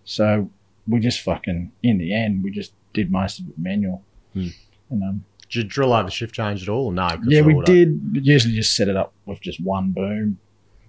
So 0.06 0.50
we 0.88 1.00
just 1.00 1.22
fucking 1.22 1.72
in 1.84 1.98
the 1.98 2.14
end 2.14 2.44
we 2.44 2.52
just 2.52 2.72
did 2.94 3.12
most 3.12 3.40
of 3.40 3.50
it 3.50 3.58
manual. 3.58 4.04
Hmm. 4.34 4.48
And 4.90 5.04
um, 5.04 5.24
Did 5.50 5.56
you 5.56 5.64
drill 5.64 5.94
over 5.94 6.10
shift 6.10 6.34
change 6.36 6.64
at 6.64 6.70
all? 6.70 6.92
No. 6.92 7.10
yeah, 7.28 7.42
we 7.42 7.60
did 7.64 8.14
but 8.14 8.24
usually 8.24 8.54
just 8.56 8.76
set 8.76 8.88
it 8.88 8.96
up 8.96 9.12
with 9.26 9.42
just 9.42 9.60
one 9.60 9.92
boom, 9.92 10.38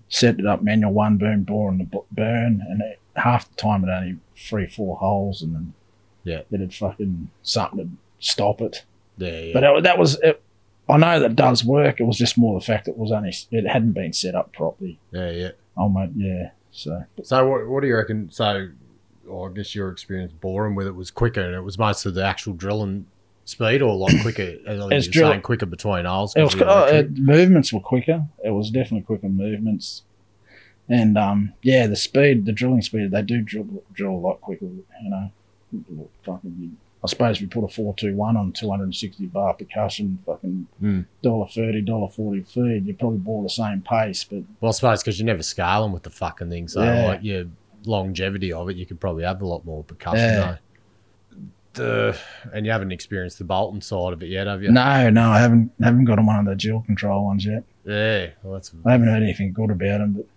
set 0.09 0.39
it 0.39 0.47
up 0.47 0.63
manual 0.63 0.93
one 0.93 1.17
boom, 1.17 1.43
bore 1.43 1.71
and 1.71 1.81
the 1.81 2.01
burn, 2.13 2.63
and 2.69 2.83
it, 2.83 3.01
half 3.17 3.49
the 3.49 3.57
time 3.57 3.83
it 3.85 3.91
only 3.91 4.17
three 4.37 4.67
four 4.67 4.97
holes, 4.99 5.43
and 5.43 5.55
then 5.55 5.73
Yeah. 6.23 6.43
it'd 6.53 6.75
fucking 6.75 7.31
something 7.43 7.79
to 7.79 7.89
stop 8.21 8.61
it. 8.61 8.85
Yeah, 9.19 9.41
yeah. 9.41 9.53
But 9.53 9.65
it, 9.65 9.83
that 9.85 9.99
was 9.99 10.19
it, 10.21 10.43
I 10.89 10.97
know 10.97 11.21
that 11.21 11.37
does 11.37 11.65
work. 11.65 12.01
It 12.01 12.05
was 12.05 12.17
just 12.17 12.39
more 12.39 12.59
the 12.59 12.65
fact 12.65 12.89
it 12.89 12.97
was 12.97 13.13
only 13.13 13.33
it 13.51 13.67
hadn't 13.69 13.93
been 13.93 14.13
set 14.13 14.35
up 14.35 14.53
properly. 14.53 14.99
yeah, 15.13 15.31
yeah. 15.31 15.51
Oh 15.77 15.89
my, 15.89 16.09
yeah. 16.17 16.51
So 16.71 17.05
So 17.23 17.47
what, 17.49 17.67
what 17.69 17.81
do 17.83 17.87
you 17.89 17.97
reckon? 17.97 18.31
So, 18.31 18.69
well, 19.25 19.51
I 19.51 19.53
guess 19.55 19.75
your 19.75 19.91
experience 19.91 20.33
boring 20.33 20.75
with 20.75 20.87
it 20.87 20.95
was 20.95 21.11
quicker, 21.11 21.41
and 21.41 21.55
it 21.55 21.61
was 21.63 21.79
mostly 21.79 22.13
the 22.13 22.25
actual 22.25 22.55
drilling 22.55 23.07
speed 23.45 23.81
or 23.83 23.89
a 23.89 23.95
lot 23.95 24.13
quicker? 24.23 24.43
It's 24.67 25.07
you're 25.07 25.13
drill- 25.13 25.31
saying 25.31 25.43
quicker 25.43 25.67
between 25.67 26.05
holes. 26.05 26.35
It 26.37 26.43
was 26.43 26.55
'cause 26.55 26.63
of 26.63 26.89
the 26.89 26.97
uh, 26.97 26.99
it, 27.01 27.17
movements 27.19 27.73
were 27.73 27.81
quicker. 27.81 28.25
It 28.45 28.51
was 28.51 28.71
definitely 28.71 29.03
quicker 29.03 29.29
movements, 29.29 30.03
and 30.89 31.17
um, 31.19 31.53
yeah, 31.63 31.87
the 31.87 31.97
speed, 31.97 32.45
the 32.47 32.53
drilling 32.53 32.83
speed, 32.83 33.11
they 33.11 33.23
do 33.23 33.41
drill 33.43 33.83
drill 33.93 34.13
a 34.13 34.23
lot 34.29 34.41
quicker. 34.41 34.67
You 34.67 34.85
know, 35.11 35.31
fucking. 36.25 36.77
I 37.03 37.07
suppose 37.07 37.37
if 37.37 37.43
you 37.43 37.49
put 37.49 37.65
a 37.65 37.69
four 37.69 37.95
two 37.95 38.15
one 38.17 38.37
on 38.37 38.53
two 38.53 38.71
hundred 38.71 38.85
and 38.85 38.95
sixty 38.95 39.27
bar 39.27 39.55
percussion, 39.55 40.19
fucking 40.27 40.67
Hmm. 40.81 41.01
dollar 41.23 41.47
thirty, 41.47 41.81
dollar 41.81 42.09
forty 42.09 42.43
feed, 42.43 42.87
you 42.87 42.95
probably 42.95 43.19
bore 43.19 43.43
the 43.45 43.49
same 43.51 43.83
pace. 43.83 44.25
But 44.25 44.43
Well, 44.61 44.71
I 44.71 44.73
suppose 44.73 45.03
because 45.03 45.19
you're 45.19 45.27
never 45.27 45.43
scaling 45.45 45.93
with 45.93 46.03
the 46.03 46.11
fucking 46.11 46.51
thing, 46.51 46.67
so 46.69 46.83
Yeah. 46.83 47.07
like 47.07 47.23
your 47.23 47.45
longevity 47.85 48.53
of 48.53 48.69
it, 48.69 48.77
you 48.77 48.85
could 48.85 48.99
probably 49.01 49.23
have 49.25 49.41
a 49.43 49.47
lot 49.47 49.65
more 49.65 49.85
percussion. 49.85 50.19
Yeah. 50.25 50.41
though. 50.53 50.59
The 51.75 52.19
and 52.53 52.67
you 52.67 52.73
haven't 52.73 52.91
experienced 52.91 53.39
the 53.39 53.45
Bolton 53.45 53.81
side 53.81 54.13
of 54.13 54.21
it 54.23 54.27
yet, 54.31 54.49
have 54.49 54.63
you? 54.65 54.73
no, 54.73 55.11
no, 55.11 55.31
I 55.31 55.39
haven't 55.39 55.71
haven't 55.81 56.05
got 56.07 56.19
on 56.19 56.27
one 56.27 56.41
of 56.41 56.47
the 56.47 56.57
dual 56.57 56.81
control 56.83 57.27
ones 57.27 57.45
yet. 57.47 57.63
Yeah, 57.85 58.31
well, 58.43 58.55
that's 58.55 58.73
I 58.85 58.93
haven't 58.93 59.07
heard 59.07 59.23
anything 59.23 59.53
good 59.53 59.71
about 59.71 59.99
them. 59.99 60.25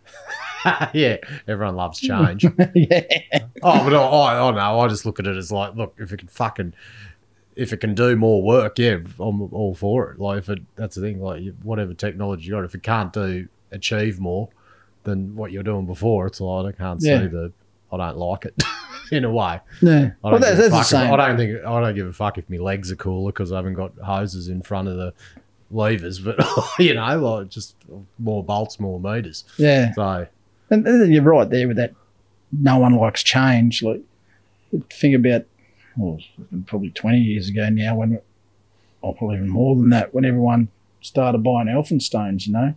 yeah. 0.94 1.18
Everyone 1.48 1.76
loves 1.76 2.00
change. 2.02 2.44
Yeah, 2.76 3.02
oh, 3.64 3.84
but 3.84 3.94
I, 3.94 4.48
I, 4.48 4.52
know. 4.52 4.80
I 4.80 4.88
just 4.88 5.06
look 5.06 5.20
at 5.20 5.28
it 5.28 5.38
as 5.38 5.52
like, 5.52 5.76
look, 5.76 5.96
if 5.98 6.12
it 6.12 6.18
can 6.18 6.28
fucking, 6.28 6.74
if 7.56 7.74
it 7.74 7.78
can 7.78 7.94
do 7.96 8.16
more 8.16 8.42
work, 8.42 8.80
yeah, 8.80 8.98
I'm 9.20 9.42
all 9.54 9.76
for 9.76 10.12
it. 10.12 10.20
Like, 10.20 10.40
if 10.40 10.50
it, 10.50 10.60
that's 10.76 10.96
the 10.96 11.02
thing. 11.02 11.22
Like, 11.22 11.44
whatever 11.64 11.94
technology 11.94 12.46
you 12.46 12.52
got, 12.52 12.64
if 12.64 12.76
it 12.76 12.84
can't 12.84 13.12
do 13.14 13.48
achieve 13.72 14.20
more 14.20 14.50
than 15.04 15.36
what 15.36 15.52
you're 15.52 15.64
doing 15.64 15.86
before, 15.86 16.28
it's 16.28 16.40
like 16.42 16.76
I 16.76 16.78
can't 16.78 17.00
Yeah. 17.02 17.22
see 17.22 17.28
the. 17.28 17.52
I 17.94 17.98
don't 17.98 18.18
like 18.18 18.46
it 18.46 18.64
in 19.12 19.26
a 19.26 19.32
way. 19.32 19.60
no. 19.82 19.92
I 20.24 20.30
Well, 20.30 20.32
don't, 20.32 20.42
that, 20.42 20.56
give 20.56 20.60
a 20.66 20.70
that's 20.70 20.72
the 20.72 20.78
if- 20.80 20.86
same. 21.04 21.14
I 21.14 21.18
don't 21.18 21.36
think 21.38 21.66
I 21.66 21.82
don't 21.82 21.94
give 21.96 22.08
a 22.08 22.14
fuck 22.14 22.38
if 22.38 22.50
my 22.50 22.56
legs 22.58 22.90
are 22.90 22.96
cooler 22.96 23.34
because 23.34 23.52
I 23.52 23.58
haven't 23.58 23.74
got 23.74 23.92
hoses 23.98 24.48
in 24.48 24.62
front 24.62 24.88
of 24.88 24.96
the 24.96 25.14
levers, 25.72 26.20
but 26.20 26.38
you 26.80 26.94
know, 26.94 27.20
like 27.20 27.50
just 27.50 27.76
more 28.18 28.44
bolts, 28.46 28.80
more 28.80 28.98
meters. 29.00 29.44
Yeah. 29.58 29.92
So 29.94 30.26
And, 30.72 31.14
you're 31.14 31.22
right 31.22 31.50
there 31.50 31.68
with 31.68 31.78
that. 31.78 31.94
No 32.52 32.80
one 32.80 32.96
likes 32.96 33.24
change. 33.24 33.84
Like, 33.84 34.02
think 34.90 35.16
about, 35.16 35.46
well, 35.96 36.20
probably 36.66 36.90
20 36.90 37.18
years 37.18 37.50
ago 37.50 37.70
now, 37.70 37.96
when, 37.96 38.20
or 39.02 39.14
probably 39.16 39.38
even 39.38 39.50
more 39.50 39.76
than 39.76 39.90
that, 39.90 40.14
when 40.14 40.26
everyone 40.26 40.70
started 41.02 41.44
buying 41.44 41.68
Elphinstones, 41.68 42.48
you 42.48 42.54
know, 42.54 42.74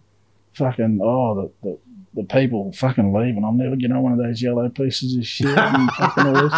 fucking, 0.55 1.01
oh, 1.03 1.53
the, 1.63 1.69
the, 1.69 1.79
the 2.15 2.25
people 2.25 2.73
fucking 2.73 3.13
leaving. 3.13 3.45
I'll 3.45 3.53
never 3.53 3.77
get 3.77 3.91
on 3.91 4.03
one 4.03 4.13
of 4.13 4.19
those 4.19 4.41
yellow 4.41 4.69
pieces 4.69 5.17
of 5.17 5.27
shit. 5.27 5.57
And 5.57 5.91
fucking 5.99 6.27
all 6.27 6.49
this. 6.49 6.53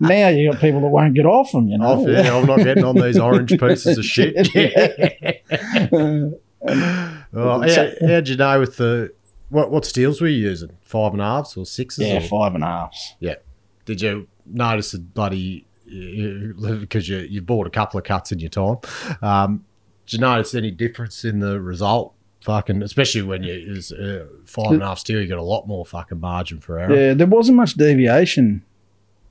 Now 0.00 0.28
you 0.28 0.50
got 0.50 0.60
people 0.60 0.80
that 0.80 0.88
won't 0.88 1.14
get 1.14 1.26
off 1.26 1.52
them, 1.52 1.68
you 1.68 1.78
know. 1.78 2.04
oh, 2.04 2.08
yeah, 2.08 2.36
I'm 2.36 2.46
not 2.46 2.58
getting 2.58 2.84
on 2.84 2.96
these 2.96 3.18
orange 3.18 3.58
pieces 3.58 3.98
of 3.98 4.04
shit. 4.04 4.34
well, 7.32 7.62
how, 7.62 7.88
how'd 8.06 8.28
you 8.28 8.36
know 8.36 8.60
with 8.60 8.76
the 8.76 9.12
what 9.48 9.70
what 9.70 9.84
steels 9.84 10.20
were 10.20 10.28
you 10.28 10.48
using? 10.48 10.76
Five 10.82 11.12
and 11.12 11.22
a 11.22 11.24
halves 11.24 11.56
or 11.56 11.66
sixes? 11.66 12.06
yeah, 12.06 12.18
or- 12.18 12.20
five 12.20 12.54
and 12.54 12.64
a 12.64 12.66
halves. 12.66 13.14
Yeah. 13.20 13.36
Did 13.84 14.00
you 14.00 14.28
notice 14.44 14.94
a 14.94 14.98
bloody 14.98 15.66
because 15.86 17.08
you 17.08 17.18
you 17.18 17.40
bought 17.40 17.66
a 17.66 17.70
couple 17.70 17.98
of 17.98 18.04
cuts 18.04 18.32
in 18.32 18.38
your 18.40 18.50
time? 18.50 18.76
Um, 19.22 19.64
did 20.06 20.14
you 20.14 20.18
notice 20.20 20.54
any 20.54 20.70
difference 20.70 21.24
in 21.24 21.40
the 21.40 21.60
result? 21.60 22.12
Fucking, 22.42 22.82
especially 22.82 23.22
when 23.22 23.42
you 23.42 23.52
is 23.52 23.90
uh, 23.90 24.26
five 24.44 24.72
and 24.72 24.82
a 24.82 24.86
half 24.86 25.00
steel, 25.00 25.20
you 25.20 25.26
got 25.26 25.38
a 25.38 25.42
lot 25.42 25.66
more 25.66 25.84
fucking 25.84 26.20
margin 26.20 26.60
for 26.60 26.78
error. 26.78 26.94
Yeah, 26.94 27.14
there 27.14 27.26
wasn't 27.26 27.56
much 27.56 27.74
deviation 27.74 28.62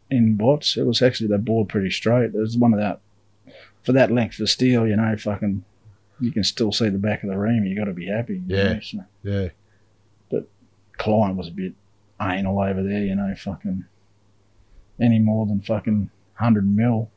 in 0.10 0.38
watts. 0.38 0.76
It 0.76 0.84
was 0.84 1.02
actually 1.02 1.28
they 1.30 1.38
bored 1.38 1.70
pretty 1.70 1.92
straight. 1.92 2.34
It 2.34 2.38
was 2.38 2.58
one 2.58 2.74
of 2.74 2.80
that 2.80 3.00
for 3.84 3.94
that 3.94 4.12
length 4.12 4.40
of 4.40 4.50
steel, 4.50 4.86
you 4.88 4.98
know, 4.98 5.16
fucking 5.16 5.64
you 6.20 6.32
can 6.32 6.44
still 6.44 6.72
see 6.72 6.90
the 6.90 6.98
back 6.98 7.24
of 7.24 7.30
the 7.30 7.38
ream. 7.38 7.64
You 7.66 7.78
got 7.78 7.86
to 7.86 7.94
be 7.94 8.08
happy. 8.08 8.42
Yeah. 8.48 8.74
know, 8.74 8.80
so 8.82 8.98
Yeah, 9.24 9.50
client 10.98 11.38
was 11.38 11.48
a 11.48 11.52
bit 11.52 11.74
anal 12.22 12.60
over 12.62 12.82
there, 12.84 13.04
you 13.04 13.16
know, 13.16 13.34
fucking 13.36 13.86
any 15.02 15.20
more 15.20 15.46
than 15.46 15.62
fucking 15.62 16.10
hundred 16.36 16.66
mil 16.74 17.10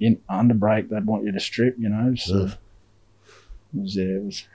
in 0.00 0.20
under 0.28 0.54
break, 0.54 0.88
they'd 0.90 1.06
want 1.06 1.24
you 1.24 1.32
to 1.32 1.40
strip, 1.40 1.74
you 1.78 1.88
know. 1.88 2.14
So 2.14 2.42
Ugh. 2.42 2.50
it 3.74 3.80
was, 3.80 3.96
yeah, 3.96 4.04
it 4.04 4.22
was. 4.24 4.46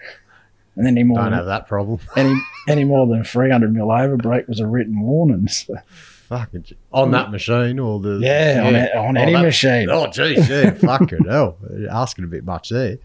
And 0.75 0.87
any 0.87 1.03
more 1.03 1.17
don't 1.17 1.25
than, 1.25 1.33
have 1.33 1.45
that 1.47 1.67
problem. 1.67 1.99
any 2.15 2.33
any 2.67 2.83
more 2.83 3.05
than 3.07 3.23
three 3.23 3.51
hundred 3.51 3.73
mil 3.73 3.91
over 3.91 4.17
break 4.17 4.47
was 4.47 4.59
a 4.59 4.67
written 4.67 4.99
warning. 5.01 5.47
So. 5.47 5.75
Fucking 6.29 6.65
on 6.91 7.11
that 7.11 7.29
machine 7.31 7.77
or 7.79 7.99
the 7.99 8.17
Yeah, 8.21 8.63
on, 8.65 8.75
a- 8.75 8.97
on 9.07 9.17
Oh, 9.17 9.21
any 9.21 9.33
that- 9.33 9.43
machine. 9.43 9.89
Oh, 9.91 10.07
geez, 10.07 10.49
yeah, 10.49 10.71
fucking 10.73 11.25
hell, 11.25 11.57
You're 11.77 11.91
asking 11.91 12.23
a 12.23 12.27
bit 12.27 12.43
much 12.45 12.69
there. 12.69 12.97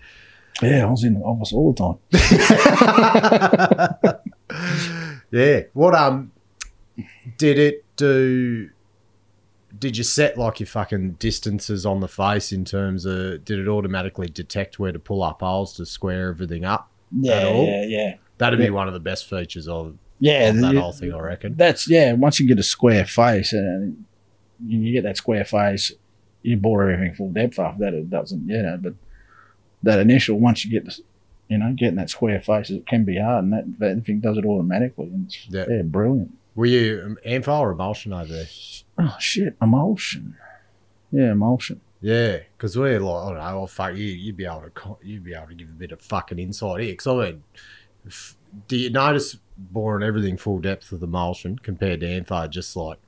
Yeah, 0.62 0.86
I 0.86 0.90
was 0.90 1.04
in 1.04 1.14
the 1.14 1.20
office 1.20 1.52
all 1.52 1.72
the 1.72 1.96
time. 4.08 4.14
yeah. 5.30 5.62
What 5.72 5.94
um 5.94 6.32
did 7.36 7.58
it 7.58 7.84
do 7.96 8.70
did 9.78 9.96
you 9.96 10.04
set 10.04 10.36
like 10.38 10.60
your 10.60 10.66
fucking 10.66 11.12
distances 11.12 11.84
on 11.86 12.00
the 12.00 12.08
face 12.08 12.52
in 12.52 12.64
terms 12.64 13.04
of 13.04 13.44
did 13.44 13.58
it 13.58 13.68
automatically 13.68 14.26
detect 14.26 14.78
where 14.78 14.92
to 14.92 14.98
pull 14.98 15.22
up 15.22 15.40
holes 15.40 15.74
to 15.76 15.86
square 15.86 16.28
everything 16.30 16.64
up? 16.64 16.90
Yeah, 17.12 17.44
all? 17.44 17.66
yeah, 17.66 17.84
yeah. 17.86 18.14
That'd 18.38 18.58
Yeah. 18.58 18.66
be 18.66 18.70
one 18.70 18.88
of 18.88 18.94
the 18.94 19.00
best 19.00 19.28
features 19.28 19.68
of, 19.68 19.96
Yeah, 20.20 20.48
of 20.50 20.56
that 20.60 20.72
the- 20.74 20.80
whole 20.80 20.92
thing, 20.92 21.12
I 21.12 21.20
reckon. 21.20 21.54
that's 21.56 21.88
yeah. 21.88 22.12
Once 22.14 22.40
you 22.40 22.48
get 22.48 22.58
a 22.58 22.62
square 22.62 23.04
face 23.04 23.52
and 23.52 24.04
you 24.66 24.80
you 24.80 24.92
get 24.92 25.04
that 25.04 25.16
square 25.16 25.44
face, 25.44 25.92
you 26.42 26.56
bore 26.56 26.82
everything 26.90 27.14
full 27.14 27.30
depth 27.30 27.58
after 27.58 27.84
that. 27.84 27.94
It 27.94 28.10
doesn't, 28.10 28.48
you 28.48 28.62
know. 28.62 28.78
But 28.80 28.94
that 29.82 30.00
initial, 30.00 30.38
once 30.40 30.64
you 30.64 30.70
get 30.70 30.84
this, 30.86 31.00
you 31.48 31.58
know, 31.58 31.72
getting 31.76 31.96
that 31.96 32.10
square 32.10 32.40
face, 32.40 32.70
it 32.70 32.86
can 32.86 33.04
be 33.04 33.18
hard, 33.18 33.44
and 33.44 33.52
that 33.52 33.78
that 33.78 34.04
thing 34.04 34.20
does 34.20 34.36
it 34.36 34.44
automatically. 34.44 35.06
And 35.06 35.26
it's, 35.26 35.46
Yeah. 35.48 35.64
yeah. 35.68 35.82
brilliant. 35.82 36.34
Were 36.54 36.66
you 36.66 37.16
ANFO 37.26 37.60
or 37.60 37.70
emulsion 37.72 38.12
over 38.12 38.26
there? 38.32 38.46
Oh 38.98 39.16
shit, 39.20 39.54
emulsion. 39.62 40.36
Yeah, 41.12 41.32
emulsion. 41.32 41.80
Yeah, 42.00 42.38
because 42.56 42.76
we're 42.76 43.00
like, 43.00 43.24
I 43.24 43.28
don't 43.28 43.38
know, 43.38 43.56
well, 43.58 43.66
fuck 43.66 43.94
you, 43.96 44.04
you'd 44.06 44.36
be 44.36 44.44
able 44.44 44.64
to, 44.74 44.96
you'd 45.02 45.24
be 45.24 45.34
able 45.34 45.48
to 45.48 45.54
give 45.54 45.68
a 45.68 45.72
bit 45.72 45.90
of 45.92 46.00
fucking 46.00 46.38
insight 46.38 46.82
here. 46.82 46.92
Because 46.92 47.06
I 47.06 47.14
mean, 47.30 47.42
f- 48.06 48.36
do 48.68 48.76
you 48.76 48.90
notice 48.90 49.36
boring 49.56 50.06
everything 50.06 50.36
full 50.36 50.58
depth 50.60 50.92
with 50.92 51.02
emulsion 51.02 51.58
compared 51.58 52.00
to 52.00 52.06
ANFO? 52.06 52.48
Just 52.50 52.76
like 52.76 52.98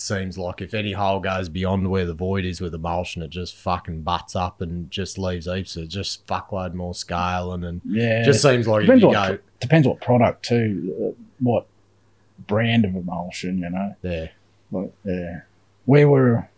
it 0.00 0.04
seems 0.04 0.38
like 0.38 0.62
if 0.62 0.72
any 0.72 0.92
hole 0.92 1.20
goes 1.20 1.50
beyond 1.50 1.90
where 1.90 2.06
the 2.06 2.14
void 2.14 2.46
is 2.46 2.58
with 2.60 2.74
emulsion, 2.74 3.20
it 3.20 3.28
just 3.28 3.54
fucking 3.54 4.00
butts 4.00 4.34
up 4.34 4.62
and 4.62 4.90
just 4.90 5.18
leaves 5.18 5.44
heaps 5.46 5.76
of 5.76 5.88
just 5.88 6.26
fuckload 6.26 6.72
more 6.72 6.94
scaling 6.94 7.64
and 7.64 7.82
Yeah, 7.84 8.22
just 8.24 8.40
seems 8.40 8.66
like 8.66 8.80
if 8.82 8.86
depends 8.86 9.02
you 9.02 9.08
what 9.08 9.28
go, 9.28 9.38
depends 9.60 9.86
what 9.86 10.00
product 10.00 10.42
too, 10.46 11.14
uh, 11.18 11.22
what 11.40 11.66
brand 12.46 12.86
of 12.86 12.96
emulsion, 12.96 13.58
you 13.58 13.68
know. 13.68 13.94
yeah, 14.02 14.28
Like, 14.72 14.92
yeah. 15.04 15.40
We 15.84 16.06
were, 16.06 16.48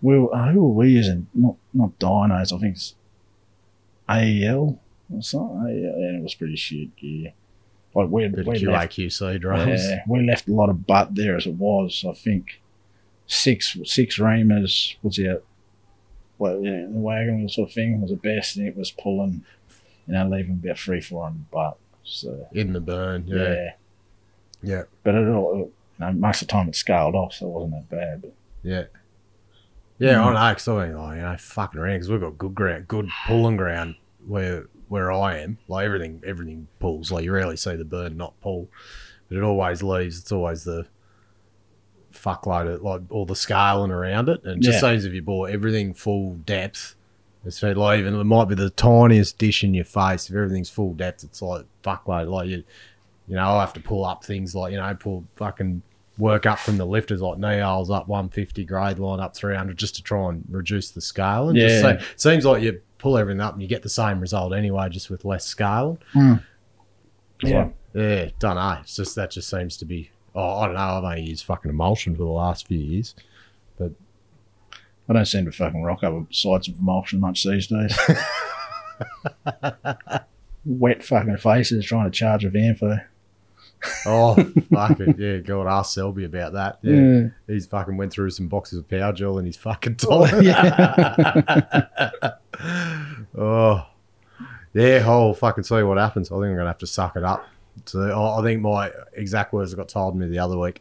we 0.00 0.16
were, 0.18 0.32
uh, 0.34 0.52
who 0.52 0.62
were 0.64 0.74
we 0.84 0.90
using? 0.90 1.26
Not, 1.34 1.56
not 1.72 1.98
Dynos, 1.98 2.52
I 2.56 2.58
think 2.60 2.76
it's 2.76 2.94
AEL 4.08 4.78
or 5.12 5.22
something. 5.22 5.66
And 5.66 6.18
it 6.18 6.22
was 6.22 6.34
pretty 6.36 6.56
shit 6.56 6.94
gear. 6.96 7.32
Like, 7.94 8.08
we, 8.10 8.26
bit 8.28 8.46
we, 8.46 8.58
left, 8.66 8.92
QAQC 8.96 9.40
drums. 9.40 9.84
yeah, 9.88 10.00
we 10.08 10.22
left 10.26 10.48
a 10.48 10.52
lot 10.52 10.68
of 10.68 10.86
butt 10.86 11.14
there 11.14 11.36
as 11.36 11.46
it 11.46 11.54
was. 11.54 12.04
I 12.08 12.12
think 12.12 12.60
six, 13.26 13.76
six 13.84 14.18
reamers 14.18 14.96
was 15.02 15.18
out. 15.20 15.44
Well, 16.38 16.60
yeah, 16.60 16.82
the 16.82 16.98
wagon 16.98 17.48
sort 17.48 17.68
of 17.68 17.74
thing 17.74 18.00
was 18.00 18.10
the 18.10 18.16
best, 18.16 18.56
and 18.56 18.66
it 18.66 18.76
was 18.76 18.90
pulling, 18.90 19.44
you 20.08 20.14
know, 20.14 20.28
leaving 20.28 20.60
about 20.62 20.78
three, 20.78 21.00
four 21.00 21.22
hundred 21.24 21.48
butt. 21.50 21.78
So, 22.02 22.48
in 22.52 22.72
the 22.72 22.80
burn. 22.80 23.24
yeah. 23.26 23.36
Yeah, 23.36 23.70
yeah, 24.62 24.82
But 25.04 25.14
it 25.14 25.28
all, 25.28 25.56
you 25.58 25.72
know, 26.00 26.12
most 26.12 26.42
of 26.42 26.48
the 26.48 26.52
time 26.52 26.68
it 26.68 26.74
scaled 26.76 27.14
off, 27.14 27.34
so 27.34 27.46
it 27.46 27.50
wasn't 27.50 27.72
that 27.72 27.96
bad. 27.96 28.22
But 28.22 28.34
yeah. 28.62 28.84
Yeah, 29.98 30.14
Mm. 30.14 30.34
I 30.36 30.48
know. 30.48 30.54
Because 30.54 30.68
I 30.68 30.86
mean, 30.88 30.96
like, 30.98 31.16
you 31.16 31.22
know, 31.22 31.36
fucking 31.38 31.80
around 31.80 31.94
because 31.94 32.10
we've 32.10 32.20
got 32.20 32.36
good 32.36 32.54
ground, 32.54 32.88
good 32.88 33.08
pulling 33.26 33.56
ground 33.56 33.94
where 34.26 34.66
where 34.88 35.10
I 35.12 35.38
am. 35.38 35.58
Like 35.68 35.84
everything, 35.86 36.22
everything 36.26 36.68
pulls. 36.80 37.10
Like 37.12 37.24
you 37.24 37.32
rarely 37.32 37.56
see 37.56 37.76
the 37.76 37.84
burn 37.84 38.16
not 38.16 38.38
pull, 38.40 38.68
but 39.28 39.38
it 39.38 39.42
always 39.42 39.82
leaves. 39.82 40.18
It's 40.20 40.32
always 40.32 40.64
the 40.64 40.86
fuckload 42.12 42.72
of 42.74 42.82
like 42.82 43.02
all 43.10 43.26
the 43.26 43.36
scaling 43.36 43.90
around 43.90 44.28
it, 44.28 44.42
and 44.44 44.58
it 44.58 44.64
just 44.64 44.82
Yeah. 44.82 44.90
seems 44.92 45.04
if 45.04 45.12
you 45.12 45.22
bought 45.22 45.50
everything 45.50 45.94
full 45.94 46.34
depth. 46.36 46.96
It's 47.44 47.62
like 47.62 47.76
even 47.98 48.14
it 48.14 48.24
might 48.24 48.46
be 48.46 48.54
the 48.54 48.70
tiniest 48.70 49.36
dish 49.36 49.64
in 49.64 49.74
your 49.74 49.84
face. 49.84 50.30
If 50.30 50.36
everything's 50.36 50.70
full 50.70 50.94
depth, 50.94 51.24
it's 51.24 51.42
like 51.42 51.66
fuckload. 51.82 52.30
Like 52.30 52.48
you, 52.48 52.64
you 53.28 53.34
know, 53.36 53.46
I 53.56 53.60
have 53.60 53.74
to 53.74 53.80
pull 53.80 54.04
up 54.04 54.24
things 54.24 54.54
like 54.54 54.72
you 54.72 54.78
know, 54.78 54.96
pull 54.98 55.24
fucking 55.36 55.82
work 56.18 56.46
up 56.46 56.58
from 56.58 56.76
the 56.76 56.84
lifters 56.84 57.20
like 57.20 57.38
knee 57.38 57.58
holes 57.58 57.90
up 57.90 58.06
150 58.06 58.64
grade 58.64 58.98
line 58.98 59.20
up 59.20 59.34
300 59.34 59.76
just 59.76 59.96
to 59.96 60.02
try 60.02 60.28
and 60.28 60.44
reduce 60.48 60.90
the 60.92 61.00
scale 61.00 61.48
and 61.48 61.58
just 61.58 61.82
Yeah. 61.84 61.98
say, 61.98 62.04
seems 62.16 62.44
like 62.44 62.62
you 62.62 62.80
pull 62.98 63.18
everything 63.18 63.40
up 63.40 63.54
and 63.54 63.62
you 63.62 63.68
get 63.68 63.82
the 63.82 63.88
same 63.88 64.20
result 64.20 64.52
anyway 64.52 64.88
just 64.88 65.10
with 65.10 65.24
less 65.24 65.44
scaling 65.44 65.98
hmm. 66.12 66.34
yeah, 67.42 67.68
yeah 67.94 68.28
don't 68.38 68.54
know 68.56 68.78
it's 68.80 68.96
just 68.96 69.14
that 69.16 69.30
just 69.32 69.48
seems 69.50 69.76
to 69.78 69.84
be 69.84 70.10
oh 70.34 70.60
i 70.60 70.66
don't 70.66 70.74
know 70.74 70.80
i've 70.80 71.04
only 71.04 71.22
used 71.22 71.44
fucking 71.44 71.70
emulsion 71.70 72.14
for 72.14 72.22
the 72.22 72.28
last 72.28 72.68
few 72.68 72.78
years 72.78 73.14
but 73.76 73.90
I 75.08 75.12
don't 75.12 75.26
seem 75.26 75.44
to 75.44 75.52
fucking 75.52 75.82
rock 75.82 76.02
up 76.02 76.28
beside 76.28 76.64
some 76.64 76.76
emulsion 76.78 77.20
much 77.20 77.44
these 77.44 77.66
days. 77.66 77.94
Wet 80.64 81.04
fucking 81.04 81.36
faces 81.36 81.84
trying 81.84 82.10
to 82.10 82.10
charge 82.10 82.44
a 82.44 82.50
van 82.50 82.74
for. 82.74 83.06
Oh, 84.06 84.34
fuck 84.72 84.98
it. 85.00 85.18
Yeah, 85.18 85.38
God, 85.38 85.66
ask 85.66 85.94
Selby 85.94 86.24
about 86.24 86.52
that. 86.54 86.78
Yeah. 86.82 86.94
Yeah. 86.94 87.22
He's 87.46 87.66
fucking 87.66 87.96
went 87.96 88.12
through 88.12 88.30
some 88.30 88.48
boxes 88.48 88.78
of 88.78 88.88
power 88.88 89.12
gel 89.12 89.38
and 89.38 89.46
he's 89.46 89.56
fucking 89.56 89.96
told. 89.96 90.30
oh, 93.36 93.86
yeah. 94.72 95.02
I'll 95.06 95.34
fucking 95.34 95.64
see 95.64 95.82
what 95.82 95.98
happens. 95.98 96.30
I 96.30 96.34
think 96.36 96.44
I'm 96.46 96.56
gonna 96.56 96.66
have 96.68 96.78
to 96.78 96.86
suck 96.86 97.16
it 97.16 97.24
up. 97.24 97.46
So 97.86 98.00
I 98.00 98.40
I 98.40 98.42
think 98.42 98.60
my 98.62 98.90
exact 99.14 99.52
words 99.52 99.74
I 99.74 99.76
got 99.76 99.88
told 99.88 100.16
me 100.16 100.26
the 100.28 100.38
other 100.38 100.56
week. 100.58 100.80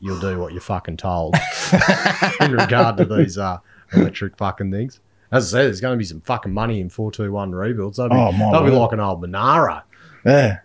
You'll 0.00 0.20
do 0.20 0.38
what 0.40 0.52
you're 0.52 0.60
fucking 0.60 0.96
told 0.96 1.36
in 2.40 2.52
regard 2.52 2.96
to 2.96 3.04
these 3.04 3.38
uh, 3.38 3.58
electric 3.92 4.36
fucking 4.36 4.72
things. 4.72 4.98
As 5.30 5.54
I 5.54 5.58
said, 5.58 5.64
there's 5.66 5.80
going 5.80 5.94
to 5.94 5.98
be 5.98 6.04
some 6.04 6.20
fucking 6.22 6.52
money 6.52 6.80
in 6.80 6.88
four 6.88 7.12
two 7.12 7.30
one 7.30 7.52
rebuilds. 7.52 7.98
They'll 7.98 8.08
be, 8.08 8.16
Oh, 8.16 8.32
my 8.32 8.50
they'll 8.50 8.64
be 8.64 8.70
like 8.72 8.90
an 8.92 8.98
old 9.00 9.20
Monaro. 9.20 9.82
Yeah. 10.26 10.58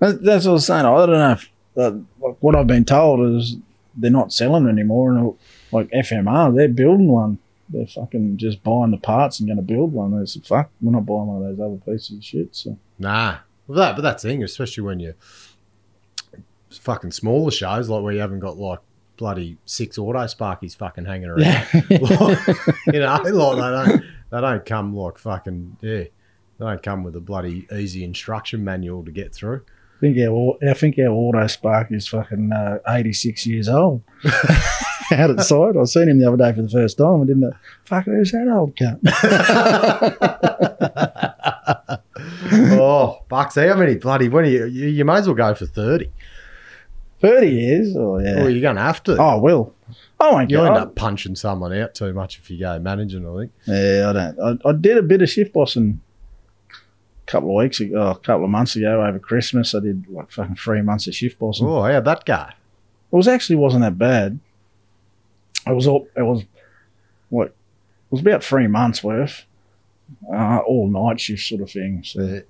That- 0.00 0.22
That's 0.22 0.44
what 0.44 0.50
I 0.50 0.54
was 0.54 0.66
saying. 0.66 0.84
I 0.84 1.06
don't 1.06 1.10
know 1.10 1.30
if 1.32 1.50
uh, 1.76 1.90
like 2.20 2.36
what 2.40 2.56
I've 2.56 2.66
been 2.66 2.84
told 2.84 3.36
is 3.36 3.56
they're 3.96 4.10
not 4.10 4.32
selling 4.32 4.68
anymore. 4.68 5.10
And 5.12 5.34
like 5.72 5.88
FMR, 5.90 6.54
they're 6.54 6.68
building 6.68 7.08
one. 7.08 7.38
They're 7.68 7.86
fucking 7.86 8.36
just 8.36 8.62
buying 8.64 8.90
the 8.90 8.96
parts 8.98 9.38
and 9.38 9.48
going 9.48 9.56
to 9.56 9.62
build 9.62 9.92
one. 9.92 10.18
They 10.18 10.26
said, 10.26 10.44
fuck, 10.44 10.70
we're 10.80 10.90
not 10.90 11.06
buying 11.06 11.26
one 11.28 11.42
of 11.42 11.56
those 11.56 11.64
other 11.64 11.80
pieces 11.92 12.16
of 12.18 12.24
shit. 12.24 12.56
So, 12.56 12.76
Nah, 12.98 13.38
well, 13.68 13.78
that 13.78 13.94
but 13.94 14.02
that's 14.02 14.24
the 14.24 14.28
thing, 14.30 14.42
especially 14.42 14.82
when 14.82 14.98
you're 14.98 15.14
fucking 16.70 17.12
smaller 17.12 17.50
shows 17.50 17.88
like 17.88 18.02
where 18.02 18.12
you 18.12 18.20
haven't 18.20 18.40
got 18.40 18.56
like 18.56 18.78
bloody 19.16 19.56
six 19.66 19.98
auto 19.98 20.20
sparkies 20.20 20.76
fucking 20.76 21.04
hanging 21.04 21.28
around. 21.28 21.40
yeah. 21.40 21.66
you 22.92 23.00
know, 23.00 23.20
like 23.22 23.22
they 23.24 23.30
don't 23.30 24.04
they 24.30 24.40
don't 24.40 24.64
come 24.66 24.96
like 24.96 25.18
fucking 25.18 25.76
yeah. 25.80 26.04
They 26.58 26.66
don't 26.66 26.82
come 26.82 27.02
with 27.04 27.16
a 27.16 27.20
bloody 27.20 27.66
easy 27.72 28.04
instruction 28.04 28.62
manual 28.64 29.04
to 29.04 29.10
get 29.10 29.34
through. 29.34 29.62
I 30.00 30.02
think 30.06 30.16
our, 30.18 30.56
I 30.66 30.72
think 30.72 30.98
our 30.98 31.08
auto 31.08 31.46
spark 31.46 31.92
is 31.92 32.08
fucking 32.08 32.50
uh, 32.52 32.78
86 32.88 33.46
years 33.46 33.68
old. 33.68 34.02
Out 35.12 35.30
at 35.30 35.40
side. 35.40 35.76
I 35.76 35.84
seen 35.84 36.08
him 36.08 36.20
the 36.20 36.28
other 36.28 36.38
day 36.38 36.54
for 36.54 36.62
the 36.62 36.70
first 36.70 36.96
time. 36.96 37.20
I 37.20 37.24
didn't 37.26 37.40
know, 37.40 37.52
fuck, 37.84 38.04
who's 38.04 38.32
that 38.32 38.48
old 38.48 38.76
cunt? 38.76 39.00
oh, 42.80 43.18
bucks! 43.28 43.56
How 43.56 43.76
many 43.76 43.96
bloody? 43.96 44.28
When 44.28 44.44
you, 44.46 44.66
you 44.66 44.88
you 44.88 45.04
may 45.04 45.16
as 45.16 45.26
well 45.26 45.34
go 45.34 45.54
for 45.54 45.66
thirty. 45.66 46.10
30 47.20 47.48
years? 47.48 47.96
Oh, 47.98 48.18
yeah. 48.18 48.36
Well, 48.36 48.48
you're 48.48 48.62
gonna 48.62 48.80
have 48.80 49.02
to. 49.02 49.18
Oh, 49.18 49.22
I 49.22 49.34
will. 49.34 49.74
I 50.18 50.32
won't 50.32 50.50
You'll 50.50 50.64
end 50.64 50.76
up 50.76 50.94
punching 50.94 51.36
someone 51.36 51.74
out 51.74 51.94
too 51.94 52.14
much 52.14 52.38
if 52.38 52.50
you 52.50 52.58
go 52.58 52.78
managing. 52.78 53.26
I 53.26 53.40
think. 53.40 53.52
Yeah, 53.66 54.08
I 54.08 54.12
don't. 54.12 54.60
I, 54.64 54.68
I 54.68 54.72
did 54.72 54.96
a 54.96 55.02
bit 55.02 55.20
of 55.20 55.28
shift 55.28 55.52
bossing 55.52 56.00
couple 57.30 57.50
of 57.50 57.62
weeks 57.62 57.80
ago, 57.80 57.96
oh, 57.96 58.10
a 58.10 58.18
couple 58.18 58.44
of 58.44 58.50
months 58.50 58.76
ago 58.76 59.04
over 59.04 59.18
Christmas. 59.18 59.74
I 59.74 59.80
did 59.80 60.06
like 60.08 60.30
fucking 60.30 60.56
three 60.56 60.82
months 60.82 61.06
of 61.06 61.14
shift 61.14 61.38
bossing. 61.38 61.66
Oh, 61.66 61.82
how'd 61.82 62.04
that 62.04 62.24
guy. 62.24 62.54
It 63.12 63.16
was 63.16 63.28
actually 63.28 63.56
wasn't 63.56 63.82
that 63.82 63.98
bad. 63.98 64.38
It 65.66 65.72
was 65.72 65.86
all. 65.86 66.08
It 66.16 66.22
was 66.22 66.44
what? 67.28 67.48
It 67.48 67.54
was 68.10 68.20
about 68.20 68.42
three 68.42 68.66
months 68.66 69.04
worth, 69.04 69.44
uh, 70.32 70.58
all 70.58 70.88
night 70.88 71.20
shift 71.20 71.42
sort 71.42 71.60
of 71.60 71.70
thing. 71.70 72.02
So 72.04 72.42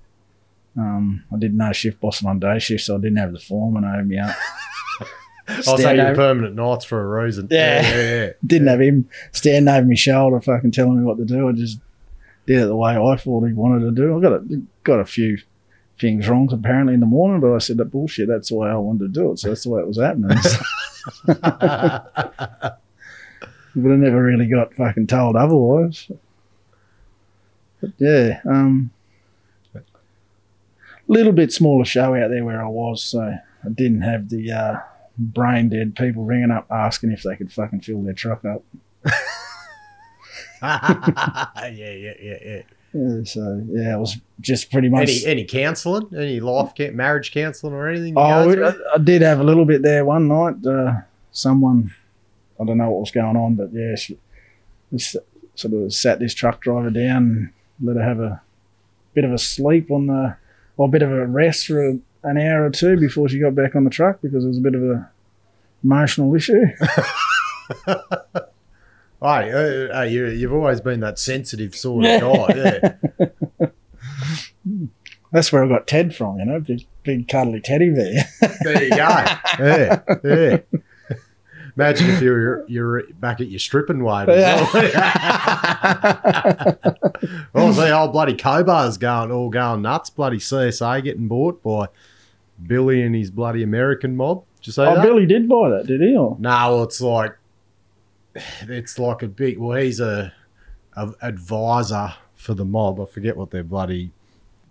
um, 0.77 1.23
I 1.31 1.37
did 1.37 1.53
no 1.53 1.71
shift 1.73 1.99
bossing 1.99 2.27
on 2.27 2.39
day 2.39 2.59
shift, 2.59 2.83
so 2.83 2.95
I 2.95 2.99
didn't 2.99 3.17
have 3.17 3.33
the 3.33 3.39
foreman 3.39 3.85
over 3.85 4.03
me 4.03 4.17
up. 4.17 4.35
I'll 5.47 5.77
say 5.77 5.99
over- 5.99 6.15
permanent 6.15 6.55
nights 6.55 6.85
for 6.85 7.01
a 7.01 7.23
reason. 7.23 7.47
Yeah. 7.51 7.81
yeah, 7.81 8.25
yeah. 8.25 8.29
didn't 8.45 8.67
have 8.67 8.81
him 8.81 9.09
standing 9.31 9.73
over 9.73 9.85
my 9.85 9.95
shoulder, 9.95 10.39
fucking 10.39 10.71
telling 10.71 10.99
me 10.99 11.03
what 11.03 11.17
to 11.17 11.25
do. 11.25 11.49
I 11.49 11.51
just 11.51 11.79
did 12.45 12.63
it 12.63 12.65
the 12.67 12.75
way 12.75 12.97
I 12.97 13.15
thought 13.17 13.47
he 13.47 13.53
wanted 13.53 13.85
to 13.85 13.91
do. 13.91 14.17
I 14.17 14.21
got 14.21 14.33
a, 14.33 14.61
got 14.83 14.99
a 14.99 15.05
few 15.05 15.37
things 15.99 16.27
wrong 16.27 16.49
apparently 16.51 16.93
in 16.93 16.99
the 16.99 17.05
morning, 17.05 17.39
but 17.39 17.53
I 17.53 17.59
said 17.59 17.77
that 17.77 17.85
bullshit. 17.85 18.27
That's 18.27 18.49
the 18.49 18.55
way 18.55 18.69
I 18.69 18.75
wanted 18.75 19.13
to 19.13 19.19
do 19.19 19.31
it, 19.31 19.39
so 19.39 19.49
that's 19.49 19.63
the 19.63 19.69
way 19.69 19.81
it 19.81 19.87
was 19.87 19.99
happening. 19.99 20.29
but 21.25 21.51
I 23.75 23.95
never 23.95 24.21
really 24.21 24.47
got 24.47 24.73
fucking 24.73 25.07
told 25.07 25.35
otherwise. 25.35 26.11
But 27.79 27.91
yeah, 27.97 28.41
um, 28.49 28.91
little 31.07 31.33
bit 31.33 31.51
smaller 31.51 31.85
show 31.85 32.15
out 32.15 32.29
there 32.29 32.45
where 32.45 32.63
I 32.63 32.67
was, 32.67 33.03
so 33.03 33.21
I 33.21 33.69
didn't 33.69 34.01
have 34.01 34.29
the 34.29 34.51
uh, 34.51 34.77
brain 35.17 35.69
dead 35.69 35.95
people 35.95 36.23
ringing 36.23 36.51
up 36.51 36.67
asking 36.71 37.11
if 37.11 37.23
they 37.23 37.35
could 37.35 37.51
fucking 37.51 37.81
fill 37.81 38.01
their 38.01 38.13
truck 38.13 38.45
up. 38.45 38.63
yeah, 40.61 41.69
yeah, 41.69 42.13
yeah, 42.21 42.37
yeah. 42.43 42.61
Yeah, 42.93 43.23
so 43.23 43.63
yeah, 43.69 43.95
it 43.95 43.99
was 43.99 44.17
just 44.41 44.69
pretty 44.71 44.89
much. 44.89 45.03
Any 45.09 45.25
any 45.25 45.45
counselling, 45.45 46.09
any 46.15 46.39
life, 46.41 46.73
marriage 46.93 47.31
counselling, 47.31 47.73
or 47.73 47.87
anything? 47.87 48.15
Oh, 48.17 48.21
I, 48.21 48.73
I 48.95 48.97
did 48.97 49.21
have 49.21 49.39
a 49.39 49.43
little 49.43 49.63
bit 49.65 49.81
there 49.81 50.03
one 50.03 50.27
night. 50.27 50.55
Uh, 50.65 50.95
someone, 51.31 51.93
I 52.59 52.65
don't 52.65 52.77
know 52.77 52.89
what 52.89 52.99
was 53.01 53.11
going 53.11 53.37
on, 53.37 53.55
but 53.55 53.71
yeah, 53.71 53.95
she, 53.95 54.17
s- 54.93 55.15
sort 55.55 55.73
of 55.73 55.93
sat 55.93 56.19
this 56.19 56.33
truck 56.33 56.61
driver 56.61 56.89
down, 56.89 57.53
let 57.81 57.95
her 57.95 58.03
have 58.03 58.19
a 58.19 58.41
bit 59.13 59.23
of 59.23 59.31
a 59.31 59.37
sleep 59.37 59.89
on 59.89 60.07
the, 60.07 60.35
or 60.75 60.87
a 60.87 60.91
bit 60.91 61.01
of 61.01 61.11
a 61.11 61.25
rest 61.27 61.67
for 61.67 61.87
a, 61.87 61.99
an 62.23 62.37
hour 62.37 62.65
or 62.65 62.69
two 62.69 62.97
before 62.97 63.29
she 63.29 63.39
got 63.39 63.55
back 63.55 63.73
on 63.75 63.85
the 63.85 63.89
truck 63.89 64.21
because 64.21 64.43
it 64.43 64.47
was 64.49 64.57
a 64.57 64.61
bit 64.61 64.75
of 64.75 64.83
a 64.83 65.09
emotional 65.83 66.35
issue. 66.35 66.65
Hey, 69.21 69.51
uh, 69.51 69.99
uh, 69.99 70.01
you, 70.03 70.27
you've 70.27 70.53
always 70.53 70.81
been 70.81 70.99
that 71.01 71.19
sensitive 71.19 71.75
sort 71.75 72.05
of 72.05 72.21
guy. 72.21 72.95
Yeah. 74.63 74.87
That's 75.31 75.51
where 75.51 75.63
I 75.63 75.67
got 75.67 75.87
Ted 75.87 76.15
from, 76.15 76.37
you 76.37 76.45
know, 76.45 76.59
big, 76.59 76.85
big 77.03 77.27
cuddly 77.27 77.61
teddy 77.61 77.89
bear. 77.89 78.25
There 78.63 78.83
you 78.83 78.89
go. 78.89 78.95
Yeah, 78.97 80.01
yeah. 80.23 80.57
Imagine 81.75 82.09
if 82.11 82.21
you 82.21 82.31
were 82.31 82.65
you're 82.67 83.03
back 83.13 83.39
at 83.41 83.47
your 83.47 83.59
stripping 83.59 84.03
weight. 84.03 84.29
as 84.29 84.73
well. 84.73 84.89
oh, 87.55 87.71
see, 87.71 87.91
old 87.91 88.11
bloody 88.11 88.35
Cobar's 88.35 88.97
going 88.97 89.31
all 89.31 89.49
going 89.49 89.81
nuts. 89.81 90.09
Bloody 90.09 90.37
CSA 90.37 91.03
getting 91.03 91.27
bought 91.27 91.63
by 91.63 91.87
Billy 92.67 93.01
and 93.01 93.15
his 93.15 93.31
bloody 93.31 93.63
American 93.63 94.15
mob. 94.17 94.43
Did 94.57 94.67
you 94.67 94.73
say 94.73 94.85
oh, 94.85 94.95
that? 94.95 95.01
Billy 95.01 95.25
did 95.25 95.47
buy 95.47 95.69
that, 95.69 95.87
did 95.87 96.01
he? 96.01 96.15
Or? 96.15 96.35
No, 96.39 96.83
it's 96.83 96.99
like 97.01 97.37
it's 98.35 98.97
like 98.99 99.23
a 99.23 99.27
big. 99.27 99.57
Well, 99.57 99.79
he's 99.79 99.99
a, 99.99 100.33
a 100.95 101.11
advisor 101.21 102.13
for 102.35 102.53
the 102.53 102.65
mob. 102.65 102.99
I 102.99 103.05
forget 103.05 103.37
what 103.37 103.51
their 103.51 103.63
bloody 103.63 104.11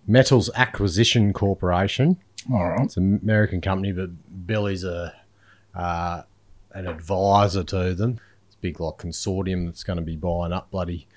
Metals 0.07 0.49
Acquisition 0.55 1.33
Corporation. 1.33 2.17
All 2.51 2.69
right. 2.69 2.85
It's 2.85 2.97
an 2.97 3.19
American 3.21 3.61
company, 3.61 3.91
but 3.91 4.09
Billy's 4.47 4.83
a 4.83 5.13
uh, 5.75 6.23
an 6.73 6.87
advisor 6.87 7.63
to 7.63 7.93
them. 7.93 8.19
It's 8.47 8.55
a 8.55 8.59
big 8.59 8.79
like 8.79 8.97
consortium 8.97 9.65
that's 9.65 9.83
going 9.83 9.97
to 9.97 10.03
be 10.03 10.15
buying 10.15 10.53
up 10.53 10.71
bloody 10.71 11.07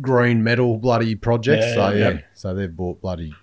green 0.00 0.44
metal 0.44 0.76
bloody 0.76 1.14
projects. 1.14 1.66
Yeah, 1.66 1.74
so 1.74 1.90
yeah, 1.90 2.08
yeah, 2.10 2.20
so 2.34 2.54
they've 2.54 2.74
bought 2.74 3.00
bloody 3.00 3.34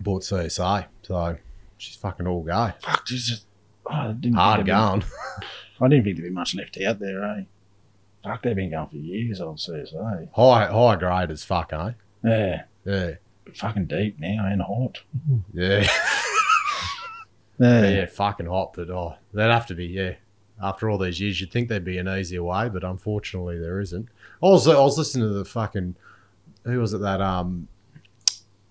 bought 0.00 0.22
CSA. 0.22 0.86
So 1.02 1.36
she's 1.78 1.96
fucking 1.96 2.26
all 2.26 2.42
go. 2.42 2.72
Fuck, 2.80 3.06
Jesus. 3.06 3.44
Oh, 3.86 4.14
Hard 4.34 4.66
going. 4.66 5.04
I 5.80 5.88
didn't 5.88 6.04
think 6.04 6.16
there'd 6.16 6.28
be 6.28 6.34
much 6.34 6.54
left 6.54 6.78
out 6.80 6.98
there, 6.98 7.24
eh? 7.24 7.42
Fuck, 8.22 8.42
they've 8.42 8.56
been 8.56 8.70
going 8.70 8.88
for 8.88 8.96
years 8.96 9.40
on 9.40 9.56
CSA. 9.56 10.28
High 10.34 10.66
high 10.66 10.96
grade 10.96 11.30
as 11.30 11.42
fuck, 11.44 11.72
eh? 11.72 11.92
Yeah. 12.22 12.62
Yeah. 12.84 13.10
But 13.44 13.56
fucking 13.56 13.86
deep 13.86 14.18
now 14.18 14.46
and 14.46 14.62
hot. 14.62 15.00
Yeah. 15.52 15.86
Yeah. 17.58 17.90
yeah, 17.90 18.06
fucking 18.06 18.46
hot, 18.46 18.72
but 18.72 18.88
oh, 18.88 19.16
that'd 19.34 19.52
have 19.52 19.66
to 19.66 19.74
be, 19.74 19.84
yeah. 19.84 20.14
After 20.62 20.88
all 20.88 20.96
these 20.96 21.20
years, 21.20 21.42
you'd 21.42 21.50
think 21.52 21.68
there'd 21.68 21.84
be 21.84 21.98
an 21.98 22.08
easier 22.08 22.42
way, 22.42 22.70
but 22.70 22.84
unfortunately 22.84 23.58
there 23.58 23.80
isn't. 23.80 24.08
Also, 24.40 24.80
I 24.80 24.82
was 24.82 24.96
listening 24.96 25.28
to 25.28 25.34
the 25.34 25.44
fucking 25.44 25.94
who 26.64 26.78
was 26.80 26.94
it 26.94 27.02
that 27.02 27.20
um 27.20 27.68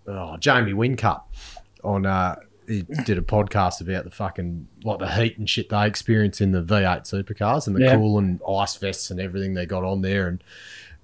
oh 0.08 0.38
Jamie 0.38 0.74
Whincup 0.74 1.22
on 1.84 2.06
uh 2.08 2.36
he 2.70 2.84
did 3.04 3.18
a 3.18 3.22
podcast 3.22 3.82
about 3.82 4.04
the 4.06 4.12
fucking 4.12 4.68
like 4.84 5.00
the 5.00 5.12
heat 5.12 5.38
and 5.38 5.50
shit 5.50 5.70
they 5.70 5.86
experience 5.88 6.40
in 6.40 6.52
the 6.52 6.62
V8 6.62 7.02
supercars 7.04 7.68
and 7.68 7.76
the 7.76 7.82
Yeah. 7.82 7.96
and 7.96 8.40
ice 8.48 8.76
vests 8.78 9.10
and 9.12 9.20
everything 9.20 9.54
they 9.56 9.66
got 9.66 9.84
on 9.84 10.02
there 10.02 10.28
and 10.30 10.44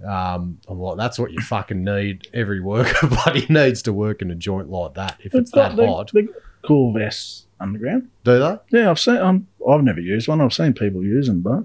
um, 0.05 0.59
I'm 0.67 0.79
like, 0.79 0.97
that's 0.97 1.17
what 1.17 1.31
you 1.31 1.39
fucking 1.41 1.81
need. 1.83 2.27
Every 2.33 2.59
worker 2.59 3.07
bloody 3.23 3.45
needs 3.49 3.81
to 3.83 3.93
work 3.93 4.21
in 4.21 4.29
a 4.29 4.35
joint 4.35 4.69
like 4.69 4.93
that. 4.95 5.17
If 5.23 5.33
it's 5.33 5.51
that 5.51 5.77
the, 5.77 5.87
hot, 5.87 6.11
the 6.11 6.27
cool 6.67 6.91
vests 6.91 7.45
underground. 7.61 8.09
do 8.25 8.37
they? 8.37 8.57
Yeah, 8.77 8.89
I've 8.91 8.99
seen. 8.99 9.17
Um, 9.17 9.47
I've 9.67 9.83
never 9.83 10.01
used 10.01 10.27
one. 10.27 10.41
I've 10.41 10.53
seen 10.53 10.73
people 10.73 11.01
use 11.01 11.27
them, 11.27 11.41
but 11.41 11.63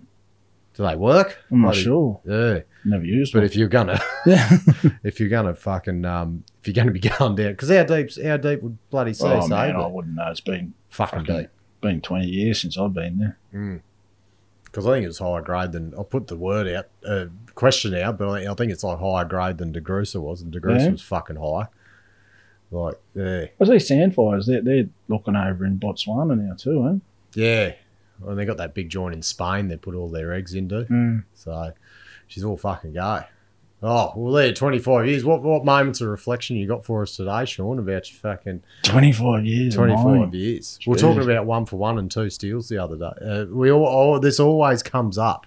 Do 0.80 0.86
they 0.86 0.96
work? 0.96 1.36
I'm 1.50 1.60
not 1.60 1.66
Bloody- 1.74 1.82
sure. 1.82 2.20
Yeah, 2.24 2.60
Never 2.86 3.04
used 3.04 3.34
but 3.34 3.40
one. 3.40 3.44
if 3.44 3.54
you're 3.54 3.68
gonna, 3.68 4.00
yeah. 4.24 4.48
if 5.04 5.20
you're 5.20 5.28
gonna 5.28 5.54
fucking, 5.54 6.06
um, 6.06 6.42
if 6.62 6.68
you're 6.68 6.72
gonna 6.74 6.90
be 6.90 7.00
going 7.00 7.34
down, 7.34 7.52
because 7.52 7.68
how 7.68 7.82
deep, 7.84 8.08
how 8.24 8.38
deep 8.38 8.62
would 8.62 8.78
bloody 8.88 9.12
say 9.12 9.26
oh 9.28 9.42
say 9.42 9.48
man, 9.48 9.76
I 9.76 9.86
wouldn't 9.86 10.14
know. 10.14 10.30
It's 10.30 10.40
been 10.40 10.72
fucking 10.88 11.18
fucking 11.26 11.36
deep. 11.36 11.50
been 11.82 12.00
20 12.00 12.26
years 12.26 12.62
since 12.62 12.78
I've 12.78 12.94
been 12.94 13.18
there. 13.18 13.38
Mm. 13.54 13.80
because 14.64 14.86
I 14.86 14.92
think 14.94 15.06
it's 15.06 15.18
higher 15.18 15.42
grade 15.42 15.72
than 15.72 15.92
I'll 15.98 16.04
put 16.04 16.28
the 16.28 16.36
word 16.36 16.66
out, 16.68 16.86
uh, 17.06 17.26
question 17.54 17.94
out, 17.96 18.16
but 18.16 18.28
I, 18.28 18.50
I 18.50 18.54
think 18.54 18.72
it's 18.72 18.82
like 18.82 19.00
higher 19.00 19.26
grade 19.26 19.58
than 19.58 19.74
DeGrussa 19.74 20.18
was, 20.18 20.40
and 20.40 20.50
DeGrussa 20.50 20.80
Yeah. 20.84 20.90
was 20.92 21.02
fucking 21.02 21.36
high. 21.36 21.66
Like, 22.70 22.94
yeah, 23.14 23.46
What's 23.58 23.70
these 23.70 23.90
Sandfires? 23.90 24.46
They're, 24.46 24.62
they're 24.62 24.88
looking 25.08 25.36
over 25.36 25.66
in 25.66 25.78
Botswana 25.78 26.38
now 26.40 26.54
too, 26.54 26.88
eh? 26.88 26.98
yeah. 27.34 27.72
Well, 28.20 28.36
they 28.36 28.44
got 28.44 28.58
that 28.58 28.74
big 28.74 28.88
joint 28.90 29.14
in 29.14 29.22
Spain. 29.22 29.68
They 29.68 29.76
put 29.76 29.94
all 29.94 30.08
their 30.08 30.32
eggs 30.32 30.54
into. 30.54 30.84
Mm. 30.84 31.24
So 31.34 31.72
she's 32.26 32.44
all 32.44 32.56
fucking 32.56 32.92
go. 32.94 33.22
Oh, 33.82 34.12
well, 34.14 34.34
there, 34.34 34.52
25 34.52 35.06
years. 35.06 35.24
What 35.24 35.42
what 35.42 35.64
moments 35.64 36.02
of 36.02 36.08
reflection 36.08 36.56
you 36.56 36.68
got 36.68 36.84
for 36.84 37.02
us 37.02 37.16
today, 37.16 37.46
Sean, 37.46 37.78
about 37.78 38.10
your 38.10 38.18
fucking 38.18 38.62
25 38.82 39.46
years. 39.46 39.74
25 39.74 40.04
mining. 40.04 40.32
years? 40.34 40.78
We 40.86 40.90
We're 40.92 40.98
talking 40.98 41.22
about 41.22 41.46
one 41.46 41.64
for 41.64 41.76
one 41.76 41.98
and 41.98 42.10
two 42.10 42.28
steals 42.28 42.68
the 42.68 42.76
other 42.76 42.96
day. 42.96 43.24
Uh, 43.26 43.44
we 43.50 43.70
all, 43.72 43.86
oh, 43.86 44.18
This 44.18 44.38
always 44.38 44.82
comes 44.82 45.16
up. 45.16 45.46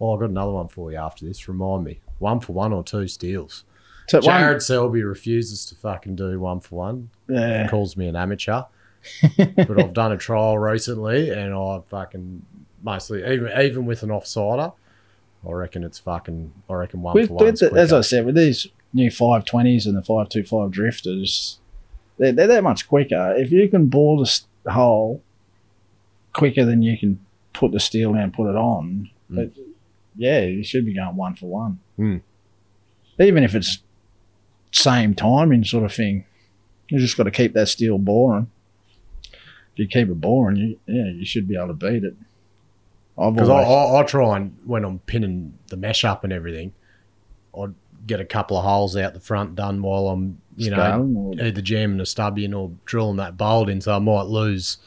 Oh, 0.00 0.14
I've 0.14 0.20
got 0.20 0.30
another 0.30 0.52
one 0.52 0.68
for 0.68 0.90
you 0.92 0.96
after 0.96 1.26
this. 1.26 1.46
Remind 1.46 1.84
me. 1.84 2.00
One 2.20 2.40
for 2.40 2.54
one 2.54 2.72
or 2.72 2.82
two 2.82 3.06
steals. 3.06 3.64
So 4.08 4.18
one- 4.18 4.24
Jared 4.40 4.62
Selby 4.62 5.02
refuses 5.02 5.66
to 5.66 5.74
fucking 5.74 6.16
do 6.16 6.40
one 6.40 6.60
for 6.60 6.76
one. 6.76 7.10
yeah. 7.28 7.68
Calls 7.68 7.98
me 7.98 8.06
an 8.08 8.16
amateur. 8.16 8.62
But 9.36 9.80
I've 9.80 9.92
done 9.92 10.12
a 10.12 10.16
trial 10.16 10.58
recently 10.58 11.30
and 11.30 11.54
I 11.54 11.80
fucking 11.88 12.44
mostly, 12.82 13.20
even 13.24 13.50
even 13.60 13.86
with 13.86 14.02
an 14.02 14.10
offsider, 14.10 14.72
I 15.46 15.52
reckon 15.52 15.84
it's 15.84 15.98
fucking, 15.98 16.52
I 16.68 16.74
reckon 16.74 17.02
one 17.02 17.14
With, 17.14 17.28
for 17.28 17.34
one. 17.34 17.46
as 17.78 17.92
I 17.92 18.00
said, 18.00 18.24
with 18.26 18.34
these 18.34 18.66
new 18.92 19.10
520s 19.10 19.86
and 19.86 19.96
the 19.96 20.02
525 20.02 20.70
drifters, 20.70 21.58
they're, 22.18 22.32
they're 22.32 22.46
that 22.46 22.62
much 22.62 22.88
quicker. 22.88 23.34
If 23.36 23.50
you 23.52 23.68
can 23.68 23.86
bore 23.86 24.24
the 24.24 24.70
hole 24.72 25.22
quicker 26.32 26.64
than 26.64 26.82
you 26.82 26.96
can 26.98 27.18
put 27.52 27.72
the 27.72 27.80
steel 27.80 28.12
down 28.12 28.22
and 28.22 28.32
put 28.34 28.48
it 28.50 28.56
on, 28.56 29.10
Mm. 29.30 29.36
but 29.36 29.50
yeah, 30.16 30.40
you 30.42 30.62
should 30.62 30.84
be 30.84 30.94
going 30.94 31.16
one 31.16 31.34
for 31.34 31.46
one. 31.46 31.80
Mm. 31.98 32.20
Even 33.18 33.42
if 33.42 33.54
it's 33.54 33.78
same 34.70 35.14
timing 35.14 35.64
sort 35.64 35.84
of 35.84 35.94
thing, 35.94 36.24
you 36.88 36.98
just 36.98 37.16
got 37.16 37.22
to 37.24 37.30
keep 37.30 37.54
that 37.54 37.68
steel 37.68 37.96
boring. 37.96 38.50
If 39.74 39.78
you 39.80 39.86
keep 39.88 40.08
it 40.08 40.20
boring, 40.20 40.56
you 40.56 40.78
yeah, 40.86 41.10
you 41.12 41.24
should 41.26 41.46
be 41.48 41.56
able 41.56 41.68
to 41.68 41.74
beat 41.74 42.04
it. 42.04 42.14
I've 43.18 43.34
Because 43.34 43.48
I, 43.48 43.62
always, 43.64 43.94
I, 43.94 43.98
I 44.00 44.02
try 44.04 44.36
and 44.36 44.56
when 44.64 44.84
I'm 44.84 44.98
pinning 45.00 45.58
the 45.68 45.76
mesh 45.76 46.04
up 46.04 46.24
and 46.24 46.32
everything, 46.32 46.72
I'd 47.58 47.74
get 48.06 48.20
a 48.20 48.24
couple 48.24 48.56
of 48.56 48.64
holes 48.64 48.96
out 48.96 49.14
the 49.14 49.20
front 49.20 49.54
done 49.54 49.82
while 49.82 50.08
I'm, 50.08 50.40
you 50.56 50.70
know, 50.70 51.12
or- 51.16 51.40
either 51.44 51.60
jamming 51.62 52.00
a 52.00 52.06
stubby 52.06 52.44
in 52.44 52.54
or 52.54 52.70
drilling 52.84 53.16
that 53.16 53.36
bolt 53.36 53.68
in. 53.68 53.80
So 53.80 53.94
I 53.94 53.98
might 53.98 54.26
lose 54.26 54.78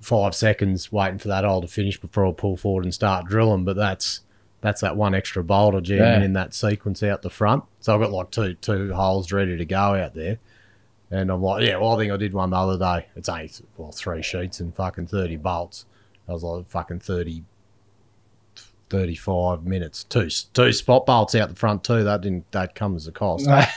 five 0.00 0.34
seconds 0.34 0.92
waiting 0.92 1.18
for 1.18 1.28
that 1.28 1.44
hole 1.44 1.60
to 1.62 1.66
finish 1.68 2.00
before 2.00 2.26
I 2.26 2.32
pull 2.32 2.56
forward 2.56 2.84
and 2.84 2.94
start 2.94 3.26
drilling. 3.26 3.64
But 3.64 3.76
that's 3.76 4.20
that's 4.60 4.80
that 4.80 4.96
one 4.96 5.14
extra 5.14 5.44
bolt 5.44 5.74
I 5.74 5.80
jam 5.80 5.98
in 5.98 6.20
Yeah. 6.20 6.24
in 6.24 6.32
that 6.34 6.54
sequence 6.54 7.02
out 7.02 7.22
the 7.22 7.30
front. 7.30 7.64
So 7.80 7.94
I've 7.94 8.00
got 8.00 8.10
like 8.12 8.30
two 8.30 8.54
two 8.54 8.94
holes 8.94 9.30
ready 9.32 9.56
to 9.56 9.64
go 9.64 9.76
out 9.94 10.14
there. 10.14 10.38
And 11.10 11.30
I'm 11.30 11.40
like, 11.42 11.64
yeah, 11.64 11.76
well, 11.76 11.94
I 11.94 11.98
think 11.98 12.12
I 12.12 12.16
did 12.16 12.32
one 12.34 12.50
the 12.50 12.56
other 12.56 12.78
day. 12.78 13.06
It's 13.14 13.28
eight, 13.28 13.60
well 13.76 13.92
three 13.92 14.22
sheets 14.22 14.60
and 14.60 14.74
fucking 14.74 15.06
thirty 15.06 15.36
bolts. 15.36 15.84
I 16.28 16.32
was 16.32 16.42
like 16.42 16.68
fucking 16.68 16.98
30, 16.98 17.44
35 18.90 19.64
minutes. 19.64 20.04
Two 20.04 20.28
two 20.52 20.72
spot 20.72 21.06
bolts 21.06 21.34
out 21.34 21.48
the 21.48 21.54
front 21.54 21.84
too. 21.84 22.04
That 22.04 22.20
didn't 22.20 22.50
that 22.52 22.74
come 22.74 22.96
as 22.96 23.06
a 23.06 23.12
cost. 23.12 23.46
But 23.46 23.70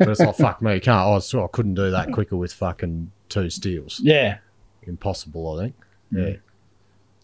it's 0.00 0.20
like 0.20 0.36
fuck 0.36 0.62
me, 0.62 0.80
can't. 0.80 1.00
I, 1.00 1.08
was, 1.10 1.34
I 1.34 1.46
couldn't 1.52 1.74
do 1.74 1.90
that 1.90 2.12
quicker 2.12 2.36
with 2.36 2.52
fucking 2.52 3.10
two 3.28 3.50
steels. 3.50 4.00
yeah, 4.02 4.38
Impossible, 4.82 5.58
I 5.58 5.62
think. 5.64 5.74
Yeah. 6.10 6.36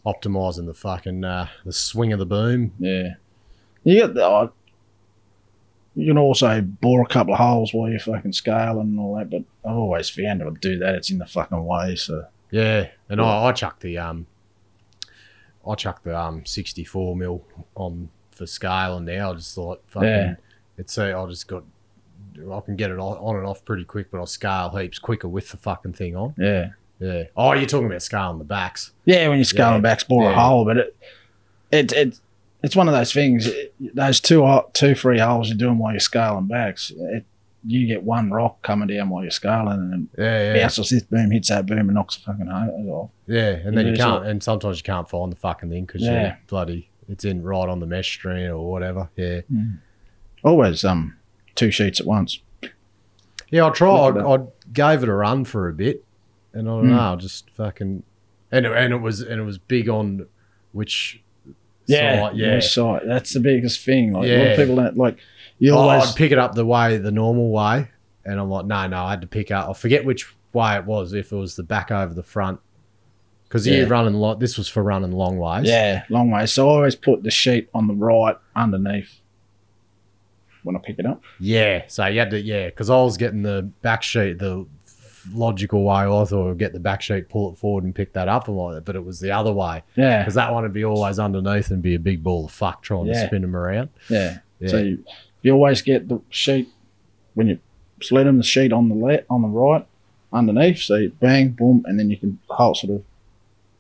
Optimizing 0.07 0.67
the 0.67 0.75
fucking 0.75 1.25
uh, 1.25 1.49
the 1.65 1.73
swing 1.73 2.13
of 2.13 2.19
the 2.19 2.27
boom. 2.27 2.73
Yeah. 2.79 3.11
You 3.85 4.01
got 4.01 4.15
the. 4.15 4.27
Uh, 4.27 4.49
you 5.97 6.07
can 6.07 6.19
also 6.19 6.61
bore 6.61 7.03
a 7.03 7.07
couple 7.07 7.35
of 7.35 7.41
holes 7.41 7.75
while 7.75 7.91
you're 7.91 7.99
fucking 7.99 8.33
scaling 8.33 8.81
and 8.89 9.01
all 9.01 9.17
that, 9.17 9.29
but 9.31 9.43
I've 9.69 9.77
always 9.77 10.09
found 10.09 10.41
to 10.41 10.51
do 10.61 10.79
that. 10.79 10.95
It's 10.95 11.11
in 11.11 11.19
the 11.19 11.27
fucking 11.27 11.65
way. 11.65 11.97
So 11.97 12.27
Yeah, 12.51 12.89
and 13.09 13.21
I, 13.21 13.45
I 13.47 13.53
chucked 13.53 13.81
the 13.81 13.99
um, 13.99 14.27
I 15.67 15.75
chucked 15.75 16.05
the 16.05 16.19
um 16.19 16.45
sixty 16.47 16.85
four 16.85 17.17
mil 17.17 17.45
on 17.75 18.09
for 18.31 18.47
scaling 18.47 19.05
now. 19.05 19.33
I 19.33 19.35
just 19.35 19.55
thought 19.55 19.83
fucking 19.89 20.09
Yeah. 20.09 20.35
it's 20.79 20.97
uh, 20.97 21.21
I 21.23 21.29
just 21.29 21.49
got 21.49 21.65
I 22.51 22.61
can 22.61 22.77
get 22.77 22.91
it 22.91 22.99
on, 22.99 23.37
and 23.37 23.47
off 23.47 23.65
pretty 23.65 23.85
quick, 23.85 24.11
but 24.11 24.19
I'll 24.19 24.27
scale 24.27 24.71
heaps 24.71 24.99
quicker 24.99 25.29
with 25.29 25.51
the 25.51 25.57
fucking 25.59 25.93
thing 25.95 26.17
on. 26.17 26.35
yeah, 26.39 26.71
Yeah. 27.01 27.25
Oh, 27.37 27.53
you're 27.53 27.67
talking 27.67 27.87
about 27.89 28.03
scaling 28.03 28.39
the 28.39 28.45
backs. 28.45 28.93
yeah. 29.05 29.29
When 29.29 29.37
you're 29.39 29.45
scaling 29.45 29.77
Yeah. 29.77 29.81
back, 29.81 30.07
bore 30.09 30.31
a 30.31 30.35
hole, 30.35 30.65
but 30.65 30.77
it, 30.79 30.97
it, 31.73 31.93
it, 31.93 32.21
it's 32.63 32.77
one 32.77 32.89
of 32.89 32.95
those 32.95 33.13
things. 33.13 33.47
It, 33.47 33.75
those 33.95 34.21
two, 34.21 34.61
two, 34.73 34.95
three 34.95 35.19
holes 35.19 35.49
you're 35.49 35.59
doing 35.59 35.79
while 35.79 35.93
you're 35.93 36.01
scaling 36.01 36.47
backs, 36.47 36.93
it, 36.97 37.25
you 37.67 37.87
get 37.87 38.03
one 38.03 38.31
rock 38.31 38.63
coming 38.63 38.89
down 38.89 39.09
while 39.11 39.23
you're 39.23 39.31
scaling, 39.31 39.91
and 39.93 40.09
Yeah, 40.17 40.55
yeah, 40.55 40.63
bounces 40.63 40.89
this 40.91 41.03
boom, 41.03 41.31
hits 41.31 41.49
that 41.51 41.67
boom, 41.67 41.79
and 41.81 41.95
knocks 41.95 42.17
the 42.17 42.23
fucking 42.23 42.47
hose 42.47 42.89
off. 42.89 43.11
yeah. 43.27 43.51
And 43.65 43.77
then 43.77 43.87
You 43.87 43.97
can't, 43.97 44.25
and 44.27 44.43
sometimes 44.43 44.79
you 44.79 44.83
can't 44.83 45.09
find 45.09 45.31
the 45.31 45.37
fucking 45.37 45.69
thing 45.71 45.85
because 45.85 46.03
Yeah. 46.03 46.37
bloody 46.47 46.89
it's 47.09 47.25
in 47.25 47.43
right 47.43 47.69
on 47.69 47.81
the 47.81 47.87
mesh 47.87 48.09
string 48.13 48.47
or 48.47 48.71
whatever. 48.71 49.11
Yeah. 49.17 49.41
Always 50.43 50.85
um 50.85 51.17
two 51.55 51.71
sheets 51.71 52.01
at 52.01 52.07
once. 52.07 52.41
Yeah, 53.51 53.67
I 53.67 53.71
tried. 53.71 54.17
I, 54.17 54.35
I 54.35 54.39
gave 54.73 55.03
it 55.03 55.09
a 55.09 55.13
run 55.15 55.45
for 55.45 55.69
a 55.69 55.73
bit, 55.73 56.05
and 56.53 56.69
I 56.69 56.73
don't 56.73 56.85
Hmm. 56.85 56.91
know, 56.91 57.13
I 57.13 57.17
just 57.17 57.51
fucking, 57.51 58.05
and 58.53 58.67
and 58.67 58.93
it 58.95 59.01
was 59.01 59.21
and 59.21 59.41
it 59.41 59.45
was 59.45 59.59
big 59.59 59.89
on 59.89 60.27
which, 60.73 61.21
Yeah, 61.91 62.29
side, 62.29 62.37
yeah. 62.37 62.61
side. 62.61 63.03
That's 63.07 63.35
the 63.35 63.41
biggest 63.41 63.85
thing. 63.85 64.13
Like 64.13 64.25
a 64.25 64.27
lot 64.27 64.29
Yeah. 64.29 64.43
of 64.53 64.57
people 64.59 64.77
don't 64.77 64.97
like. 64.97 65.19
You 65.59 65.75
Oh, 65.75 65.79
always 65.79 66.11
I'd 66.11 66.17
pick 66.17 66.33
it 66.33 66.39
up 66.39 66.55
the 66.55 66.65
way 66.65 66.97
the 66.97 67.11
normal 67.13 67.51
way, 67.51 67.89
and 68.25 68.41
I'm 68.41 68.49
like, 68.49 68.67
no, 68.67 68.87
no, 68.87 69.05
I 69.05 69.11
had 69.11 69.21
to 69.21 69.27
pick 69.27 69.51
up. 69.51 69.69
I 69.69 69.73
forget 69.75 70.05
which 70.05 70.27
way 70.53 70.77
it 70.77 70.85
was. 70.87 71.13
If 71.13 71.33
it 71.33 71.37
was 71.37 71.57
the 71.57 71.63
back 71.63 71.91
over 71.91 72.15
the 72.15 72.23
front, 72.23 72.61
because 73.45 73.67
Yeah. 73.67 73.79
you're 73.79 73.87
running 73.89 74.15
long. 74.15 74.39
This 74.39 74.57
was 74.57 74.69
for 74.69 74.83
running 74.83 75.13
long 75.13 75.37
ways. 75.39 75.67
Yeah, 75.69 76.05
long 76.09 76.31
ways. 76.31 76.53
So 76.53 76.69
I 76.69 76.73
always 76.73 76.97
put 76.97 77.23
the 77.25 77.31
sheet 77.31 77.69
on 77.75 77.87
the 77.89 77.95
right 77.95 78.37
underneath 78.57 79.21
when 80.63 80.77
I 80.77 80.79
pick 80.79 80.99
it 80.99 81.07
up. 81.07 81.23
yeah. 81.39 81.83
So 81.89 82.07
you 82.07 82.19
had 82.19 82.31
to, 82.31 82.41
yeah, 82.41 82.67
because 82.67 82.91
I 82.91 82.97
was 82.97 83.17
getting 83.17 83.43
the 83.43 83.71
back 83.83 84.03
sheet 84.03 84.39
the 84.39 84.67
logical 85.33 85.85
way. 85.85 86.03
I 86.05 86.25
thought 86.25 86.51
I'd 86.51 86.59
get 86.59 86.73
the 86.73 86.81
back 86.81 87.03
sheet, 87.03 87.29
pull 87.29 87.53
it 87.53 87.59
forward, 87.59 87.85
and 87.85 87.95
pick 87.95 88.13
that 88.15 88.29
up 88.29 88.49
and 88.49 88.57
like 88.57 88.75
that, 88.75 88.85
but 88.85 88.97
it 88.97 89.05
was 89.05 89.21
the 89.21 89.31
other 89.31 89.53
way. 89.53 89.83
Yeah, 89.97 90.21
because 90.23 90.35
that 90.35 90.53
one 90.53 90.63
would 90.63 90.73
be 90.73 90.85
always 90.85 91.19
underneath 91.19 91.71
and 91.71 91.83
be 91.83 91.95
a 91.95 91.99
big 91.99 92.23
ball 92.23 92.47
of 92.47 92.53
fuck 92.53 92.83
trying 92.83 93.07
to 93.07 93.27
spin 93.27 93.43
them 93.43 93.57
around. 93.57 93.91
yeah. 94.09 94.39
Yeah. 94.61 94.69
So 94.69 94.77
you, 94.79 95.05
you 95.41 95.53
always 95.53 95.81
get 95.81 96.09
the 96.09 96.21
sheet 96.29 96.69
when 97.33 97.49
you 97.49 97.59
slid 98.03 98.27
them 98.27 98.37
the 98.37 98.43
sheet 98.43 98.73
on 98.73 98.91
the 98.91 98.95
left 98.95 99.25
on 99.31 99.41
the 99.41 99.49
right 99.49 99.87
underneath. 100.33 100.79
So 100.81 100.97
you 100.97 101.11
bang, 101.19 101.51
boom, 101.51 101.83
and 101.87 101.99
then 101.99 102.11
you 102.11 102.19
can 102.19 102.39
hold 102.49 102.77
sort 102.77 102.93
of 102.93 103.05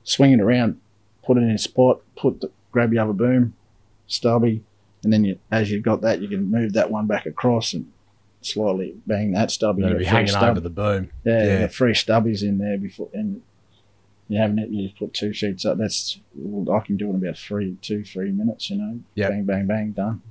swing 0.05 0.33
it 0.33 0.40
around, 0.40 0.81
put 1.22 1.37
it 1.37 1.42
in 1.42 1.50
a 1.50 1.59
spot, 1.59 2.00
put 2.16 2.40
the, 2.40 2.50
grab 2.72 2.92
your 2.94 3.05
other 3.05 3.12
boom, 3.12 3.55
stubby, 4.07 4.62
and 5.05 5.12
then 5.12 5.24
you 5.24 5.38
as 5.50 5.70
you've 5.70 5.83
got 5.83 6.00
that, 6.00 6.22
you 6.22 6.29
can 6.29 6.50
move 6.50 6.72
that 6.72 6.90
one 6.90 7.07
back 7.07 7.26
across 7.26 7.74
and 7.74 7.90
slightly 8.42 8.94
bang 9.07 9.33
that 9.33 9.50
stubby. 9.50 9.83
Be 9.94 10.05
hanging 10.05 10.29
stub. 10.29 10.42
over 10.50 10.61
the 10.61 10.70
boom. 10.70 11.11
Yeah, 11.24 11.44
Yeah. 11.46 11.59
the 11.62 11.68
free 11.68 11.92
stubbies 11.92 12.42
in 12.42 12.59
there 12.59 12.79
before, 12.79 13.09
and 13.12 13.42
you 14.29 14.38
haven't 14.38 14.59
it. 14.61 14.70
You 14.70 14.88
put 14.98 15.12
two 15.14 15.33
sheets 15.33 15.64
up. 15.64 15.79
That's 15.79 16.20
well, 16.35 16.74
I 16.76 16.81
can 16.85 16.96
do 16.96 17.07
it 17.07 17.11
in 17.11 17.16
about 17.16 17.37
three, 17.38 17.76
two, 17.83 18.05
three 18.05 18.31
minutes. 18.31 18.70
You 18.70 18.76
know, 18.79 19.00
bang, 19.29 19.44
bang, 19.44 19.66
bang, 19.66 19.90
done. 19.92 20.22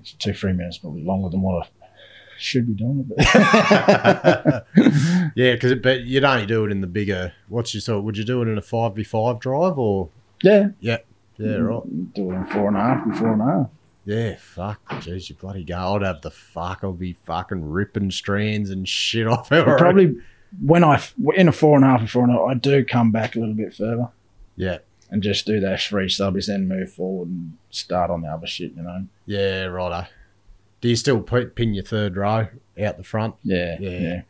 It's 0.00 0.12
two, 0.12 0.32
three 0.34 0.52
minutes, 0.52 0.78
probably 0.78 1.02
longer 1.02 1.28
than 1.30 1.42
what 1.42 1.66
I 1.66 1.68
should 2.38 2.66
be 2.66 2.74
doing. 2.74 3.10
Yeah, 5.34 5.52
because 5.54 5.74
but 5.76 6.02
you'd 6.02 6.24
only 6.24 6.46
do 6.46 6.64
it 6.64 6.70
in 6.72 6.80
the 6.80 6.86
bigger. 6.86 7.32
What's 7.48 7.74
your 7.74 7.80
sort? 7.80 8.04
Would 8.04 8.16
you 8.16 8.24
do 8.24 8.40
it 8.42 8.48
in 8.48 8.56
a 8.56 8.62
five 8.62 8.94
v 8.94 9.02
five 9.04 9.40
drive 9.40 9.78
or? 9.78 10.08
Yeah. 10.42 10.68
Yeah, 10.80 10.98
Yeah, 11.38 11.46
mm, 11.56 11.68
right. 11.68 12.14
Do 12.14 12.30
it 12.30 12.34
in 12.34 12.46
four 12.46 12.68
and 12.68 12.76
a 12.76 12.80
half, 12.80 13.04
and 13.06 13.18
four 13.18 13.32
and 13.32 13.42
a 13.42 13.44
half. 13.44 13.68
Yeah, 14.06 14.36
fuck. 14.38 14.82
Jeez, 15.02 15.28
you 15.28 15.34
bloody 15.36 15.64
go. 15.64 15.96
I'd 15.96 16.02
have 16.02 16.22
the 16.22 16.30
fuck. 16.30 16.84
I'd 16.84 16.98
be 16.98 17.14
fucking 17.24 17.68
ripping 17.68 18.10
strands 18.12 18.70
and 18.70 18.88
shit 18.88 19.26
off. 19.28 19.48
Probably 19.50 20.16
when 20.64 20.84
I 20.84 21.02
in 21.34 21.48
a 21.48 21.52
four 21.52 21.76
and 21.76 21.84
a 21.84 21.88
half 21.88 22.00
and 22.00 22.10
four 22.10 22.22
and 22.22 22.32
a 22.32 22.38
half, 22.38 22.48
I 22.48 22.54
do 22.54 22.84
come 22.84 23.10
back 23.10 23.34
a 23.36 23.40
little 23.40 23.54
bit 23.54 23.74
further 23.74 24.08
Yeah, 24.54 24.78
and 25.10 25.22
just 25.22 25.44
do 25.44 25.58
those 25.58 25.84
three 25.84 26.06
stubbies, 26.06 26.46
then 26.46 26.68
move 26.68 26.92
forward 26.92 27.28
and 27.28 27.58
start 27.70 28.10
on 28.10 28.22
the 28.22 28.28
other 28.28 28.46
shit. 28.46 28.72
You 28.76 28.82
know. 28.82 29.06
yeah, 29.26 29.64
righto. 29.64 30.06
Do 30.80 30.88
you 30.88 30.96
still 30.96 31.20
pin 31.20 31.74
your 31.74 31.84
third 31.84 32.16
row 32.16 32.46
out 32.80 32.96
the 32.96 33.02
front? 33.02 33.34
Yeah, 33.42 33.76
Yeah. 33.80 33.90
yeah. 33.98 34.22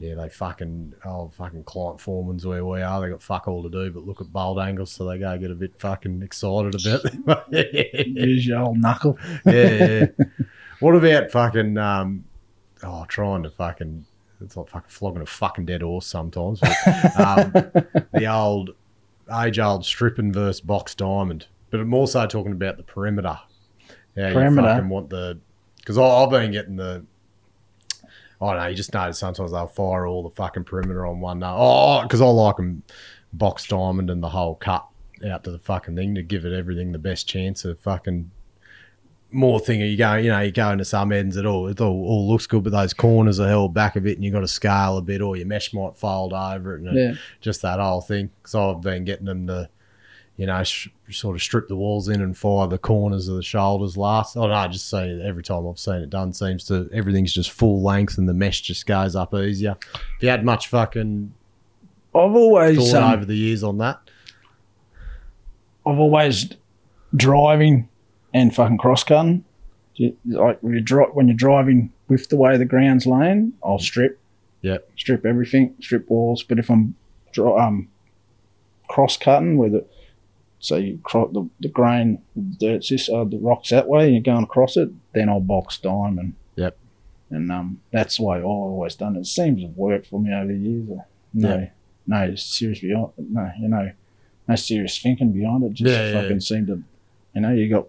Yeah, 0.00 0.14
they 0.14 0.30
fucking 0.30 0.94
oh 1.04 1.28
fucking 1.28 1.64
client 1.64 2.00
foremans 2.00 2.46
where 2.46 2.64
we 2.64 2.80
are. 2.80 3.00
They 3.02 3.10
got 3.10 3.22
fuck 3.22 3.46
all 3.46 3.62
to 3.62 3.68
do 3.68 3.90
but 3.90 4.06
look 4.06 4.22
at 4.22 4.32
bolt 4.32 4.58
angles, 4.58 4.90
so 4.90 5.04
they 5.04 5.18
go 5.18 5.36
get 5.36 5.50
a 5.50 5.54
bit 5.54 5.78
fucking 5.78 6.22
excited 6.22 6.74
about 6.74 7.46
it. 7.52 8.06
Use 8.06 8.46
your 8.46 8.60
old 8.60 8.78
knuckle. 8.78 9.18
yeah, 9.44 9.84
yeah. 9.84 10.06
What 10.80 10.96
about 10.96 11.30
fucking 11.30 11.76
um 11.76 12.24
oh 12.82 13.04
trying 13.06 13.42
to 13.42 13.50
fucking 13.50 14.06
it's 14.40 14.56
like 14.56 14.70
fucking 14.70 14.88
flogging 14.88 15.20
a 15.20 15.26
fucking 15.26 15.66
dead 15.66 15.82
horse 15.82 16.06
sometimes. 16.06 16.60
But, 16.60 17.20
um, 17.20 17.52
the 18.14 18.26
old 18.26 18.70
age 19.30 19.58
old 19.58 19.84
stripping 19.84 20.32
versus 20.32 20.62
box 20.62 20.94
diamond, 20.94 21.46
but 21.68 21.80
I'm 21.80 21.92
also 21.92 22.26
talking 22.26 22.52
about 22.52 22.78
the 22.78 22.82
perimeter. 22.82 23.38
Yeah, 24.16 24.32
Perimeter. 24.32 24.62
you 24.62 24.74
fucking 24.74 24.88
want 24.88 25.10
the 25.10 25.38
because 25.76 25.98
I've 25.98 26.30
been 26.30 26.52
getting 26.52 26.76
the. 26.76 27.04
I 28.40 28.46
don't 28.54 28.62
know. 28.62 28.66
You 28.68 28.74
just 28.74 28.94
notice 28.94 29.18
sometimes 29.18 29.52
they'll 29.52 29.66
fire 29.66 30.06
all 30.06 30.22
the 30.22 30.34
fucking 30.34 30.64
perimeter 30.64 31.04
on 31.06 31.20
one. 31.20 31.42
Oh, 31.44 32.02
because 32.02 32.20
I 32.20 32.26
like 32.26 32.56
them 32.56 32.82
box 33.32 33.66
diamond 33.66 34.10
and 34.10 34.22
the 34.22 34.28
whole 34.30 34.54
cut 34.56 34.86
out 35.28 35.44
to 35.44 35.50
the 35.50 35.58
fucking 35.58 35.94
thing 35.96 36.14
to 36.14 36.22
give 36.22 36.44
it 36.46 36.52
everything 36.52 36.92
the 36.92 36.98
best 36.98 37.28
chance 37.28 37.64
of 37.66 37.78
fucking 37.80 38.30
more 39.30 39.60
thing. 39.60 39.80
You 39.80 39.96
go, 39.96 40.14
you 40.16 40.30
know, 40.30 40.40
you 40.40 40.50
go 40.50 40.70
into 40.70 40.84
some 40.84 41.12
ends 41.12 41.36
at 41.36 41.46
all. 41.46 41.68
It 41.68 41.80
all, 41.80 41.92
all 42.04 42.28
looks 42.28 42.46
good, 42.46 42.64
but 42.64 42.72
those 42.72 42.92
corners 42.94 43.38
are 43.38 43.46
held 43.48 43.74
back 43.74 43.94
a 43.96 44.00
bit, 44.00 44.16
and 44.16 44.24
you've 44.24 44.32
got 44.34 44.40
to 44.40 44.48
scale 44.48 44.96
a 44.98 45.02
bit, 45.02 45.20
or 45.20 45.36
your 45.36 45.46
mesh 45.46 45.72
might 45.72 45.96
fold 45.96 46.32
over 46.32 46.74
it, 46.76 46.80
and 46.80 46.88
it- 46.88 47.00
Yeah. 47.00 47.14
just 47.40 47.62
that 47.62 47.78
whole 47.78 48.00
thing. 48.00 48.30
Because 48.42 48.54
I've 48.54 48.80
been 48.80 49.04
getting 49.04 49.26
them 49.26 49.46
to, 49.46 49.68
you 50.40 50.46
know, 50.46 50.64
sh- 50.64 50.88
sort 51.10 51.36
of 51.36 51.42
strip 51.42 51.68
the 51.68 51.76
walls 51.76 52.08
in 52.08 52.22
and 52.22 52.34
fire 52.34 52.66
the 52.66 52.78
corners 52.78 53.28
of 53.28 53.36
the 53.36 53.42
shoulders 53.42 53.98
last. 53.98 54.38
Oh 54.38 54.46
no, 54.46 54.54
I 54.54 54.68
just 54.68 54.88
say 54.88 55.20
every 55.22 55.42
time 55.42 55.68
I've 55.68 55.78
seen 55.78 55.96
it 55.96 56.08
done, 56.08 56.32
seems 56.32 56.64
to 56.68 56.88
everything's 56.94 57.34
just 57.34 57.50
full 57.50 57.82
length 57.82 58.16
and 58.16 58.26
the 58.26 58.32
mesh 58.32 58.62
just 58.62 58.86
goes 58.86 59.14
up 59.14 59.34
easier. 59.34 59.76
Have 59.92 60.22
you 60.22 60.30
had 60.30 60.42
much 60.42 60.68
fucking 60.68 61.34
I've 62.14 62.34
always 62.34 62.94
um, 62.94 63.12
over 63.12 63.26
the 63.26 63.36
years 63.36 63.62
on 63.62 63.76
that? 63.78 64.00
I've 65.84 65.98
always 65.98 66.48
driving 67.14 67.90
and 68.32 68.54
fucking 68.54 68.78
cross 68.78 69.04
cutting. 69.04 69.44
Like 70.24 70.62
when 70.62 70.72
you're, 70.72 70.80
dri- 70.80 71.10
when 71.12 71.28
you're 71.28 71.36
driving 71.36 71.92
with 72.08 72.30
the 72.30 72.36
way 72.36 72.56
the 72.56 72.64
ground's 72.64 73.04
laying, 73.04 73.52
I'll 73.62 73.78
strip. 73.78 74.18
Yeah. 74.62 74.78
Strip 74.96 75.26
everything, 75.26 75.74
strip 75.82 76.08
walls. 76.08 76.42
But 76.42 76.58
if 76.58 76.70
I'm 76.70 76.94
um, 77.36 77.88
cross 78.88 79.18
cutting 79.18 79.58
with 79.58 79.74
it, 79.74 79.90
so 80.60 80.76
you 80.76 81.00
cro- 81.02 81.30
the, 81.32 81.48
the 81.60 81.68
grain, 81.68 82.22
the 82.36 82.42
dirt's 82.58 82.90
this, 82.90 83.08
uh, 83.08 83.24
the 83.24 83.38
rocks 83.38 83.70
that 83.70 83.88
way, 83.88 84.04
and 84.04 84.12
you're 84.14 84.22
going 84.34 84.44
across 84.44 84.76
it, 84.76 84.90
then 85.12 85.28
I'll 85.28 85.40
box 85.40 85.78
diamond. 85.78 86.34
Yep. 86.56 86.76
And 87.30 87.50
um, 87.50 87.80
that's 87.92 88.18
the 88.18 88.24
way 88.24 88.38
I've 88.38 88.44
always 88.44 88.94
done 88.94 89.16
it. 89.16 89.20
It 89.20 89.26
seems 89.26 89.60
to 89.60 89.66
have 89.68 89.76
worked 89.76 90.06
for 90.08 90.20
me 90.20 90.32
over 90.34 90.52
the 90.52 90.58
years. 90.58 90.88
No, 91.32 91.48
Yeah. 91.58 91.68
no 92.06 92.34
serious 92.34 92.80
beyond, 92.80 93.12
no, 93.18 93.50
you 93.58 93.68
know, 93.68 93.90
no 94.48 94.54
serious 94.56 94.98
thinking 94.98 95.32
behind 95.32 95.64
it. 95.64 95.72
Just 95.74 95.90
Yeah, 95.90 96.12
fucking 96.12 96.30
yeah. 96.32 96.38
seemed 96.40 96.66
to, 96.66 96.82
you 97.34 97.40
know, 97.40 97.52
you 97.52 97.68
got 97.70 97.86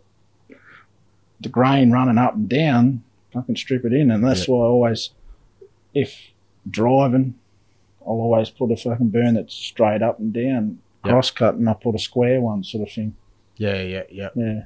the 1.39 1.49
grain 1.49 1.91
running 1.91 2.17
up 2.19 2.35
and 2.35 2.47
down, 2.47 3.03
fucking 3.33 3.55
strip 3.55 3.83
it 3.83 3.93
in, 3.93 4.11
and 4.11 4.23
that's 4.23 4.47
why 4.47 4.59
I 4.59 4.67
always, 4.67 5.09
if 5.93 6.31
driving, 6.69 7.35
I'll 8.01 8.13
always 8.13 8.49
put 8.49 8.71
a 8.71 8.75
fucking 8.77 9.09
burn 9.09 9.33
that's 9.33 9.53
straight 9.53 10.01
up 10.03 10.19
and 10.19 10.31
down. 10.31 10.79
Yep. 11.03 11.11
Cross 11.13 11.31
cut, 11.31 11.55
and 11.55 11.67
I 11.69 11.73
put 11.73 11.95
a 11.95 11.99
square 11.99 12.39
one, 12.41 12.63
sort 12.63 12.87
of 12.87 12.93
thing. 12.93 13.15
Yeah, 13.57 13.81
yeah, 13.81 14.03
yeah. 14.09 14.29
Yeah. 14.35 14.61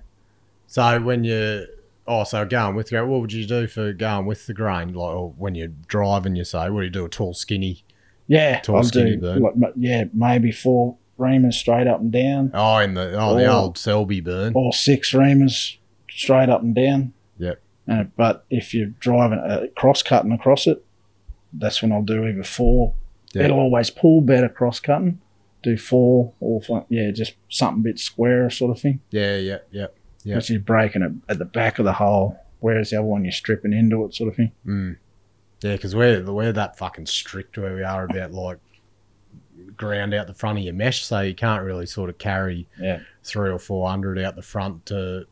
So 0.67 0.99
when 1.01 1.23
you 1.23 1.65
oh, 2.07 2.23
so 2.23 2.45
going 2.45 2.75
with 2.75 2.91
what 2.91 3.07
would 3.07 3.33
you 3.33 3.45
do 3.45 3.67
for 3.67 3.93
going 3.93 4.25
with 4.25 4.45
the 4.47 4.53
grain? 4.53 4.93
Like, 4.93 5.15
or 5.15 5.31
when 5.37 5.55
you're 5.55 5.71
driving, 5.87 6.35
you 6.35 6.43
say, 6.43 6.69
what 6.69 6.81
do 6.81 6.85
you 6.85 6.91
do? 6.91 7.05
A 7.05 7.09
tall, 7.09 7.33
skinny? 7.33 7.83
Yeah, 8.27 8.59
Tall, 8.61 8.77
I'll 8.77 8.83
skinny 8.83 9.15
do. 9.15 9.21
burn. 9.21 9.41
Like, 9.41 9.73
yeah, 9.75 10.05
maybe 10.13 10.51
four 10.51 10.97
reamers 11.19 11.53
straight 11.53 11.87
up 11.87 11.99
and 12.01 12.11
down, 12.11 12.51
Oh, 12.53 12.77
in 12.79 12.95
the 12.95 13.13
oh, 13.19 13.35
the 13.37 13.45
Oh. 13.45 13.57
old 13.61 13.77
Selby 13.77 14.19
burn. 14.19 14.53
or 14.55 14.73
six 14.73 15.11
reamers 15.13 15.77
straight 16.09 16.49
up 16.49 16.61
and 16.63 16.73
down. 16.75 17.13
Yep. 17.37 17.61
Uh, 17.87 18.03
but 18.17 18.45
if 18.49 18.73
you're 18.73 18.87
driving 18.99 19.37
uh, 19.39 19.67
cross 19.77 20.01
cutting 20.03 20.31
across 20.31 20.65
it, 20.67 20.83
that's 21.53 21.81
when 21.81 21.91
I'll 21.91 22.01
do 22.01 22.25
either 22.27 22.43
four. 22.43 22.93
Yeah. 23.33 23.43
It'll 23.43 23.59
always 23.59 23.89
pull 23.91 24.21
better 24.21 24.49
cross 24.49 24.79
cutting. 24.79 25.21
Do 25.65 25.77
four 25.77 26.31
or 26.39 26.61
fi- 26.61 26.85
yeah, 26.89 27.09
just 27.09 27.33
something 27.49 27.81
a 27.81 27.83
bit 27.83 27.97
square 27.99 28.49
sort 28.51 28.69
of 28.69 28.79
thing. 28.79 28.99
Yeah, 29.09 29.35
yeah, 29.37 29.57
yeah. 29.71 29.87
Yeah. 30.23 30.35
Because 30.35 30.51
you're 30.51 30.59
breaking 30.59 31.01
it 31.01 31.11
at 31.27 31.39
the 31.39 31.45
back 31.45 31.79
of 31.79 31.85
the 31.85 31.93
hole, 31.93 32.37
whereas 32.59 32.91
the 32.91 32.97
other 32.97 33.07
one 33.07 33.25
you're 33.25 33.31
stripping 33.31 33.73
into 33.73 34.05
it, 34.05 34.13
sort 34.13 34.29
of 34.29 34.35
thing. 34.35 34.51
Mm. 34.65 34.97
Yeah, 35.63 35.71
because 35.73 35.95
we're 35.95 36.23
we're 36.31 36.51
that 36.51 36.77
fucking 36.77 37.07
strict 37.07 37.57
where 37.57 37.73
we 37.73 37.81
are 37.81 38.05
about 38.05 38.31
like 38.31 38.59
ground 39.75 40.13
out 40.13 40.27
the 40.27 40.33
front 40.35 40.59
of 40.59 40.63
your 40.63 40.73
mesh, 40.75 41.03
so 41.03 41.21
you 41.21 41.33
can't 41.35 41.63
really 41.63 41.85
sort 41.87 42.09
of 42.09 42.17
carry 42.19 42.67
Yeah. 42.79 42.99
three 43.23 43.49
or 43.49 43.59
four 43.59 43.89
hundred 43.89 44.19
out 44.19 44.35
the 44.35 44.41
front 44.43 44.85
to. 44.87 45.25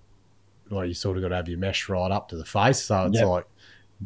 Well, 0.72 0.86
you 0.86 0.94
sort 0.96 1.18
of 1.18 1.22
got 1.24 1.30
to 1.30 1.36
have 1.36 1.48
your 1.50 1.60
mesh 1.60 1.88
right 1.90 2.12
up 2.12 2.30
to 2.30 2.38
the 2.38 2.46
face, 2.46 2.82
so 2.84 3.06
it's 3.06 3.20
Yep. 3.20 3.28
like 3.28 3.46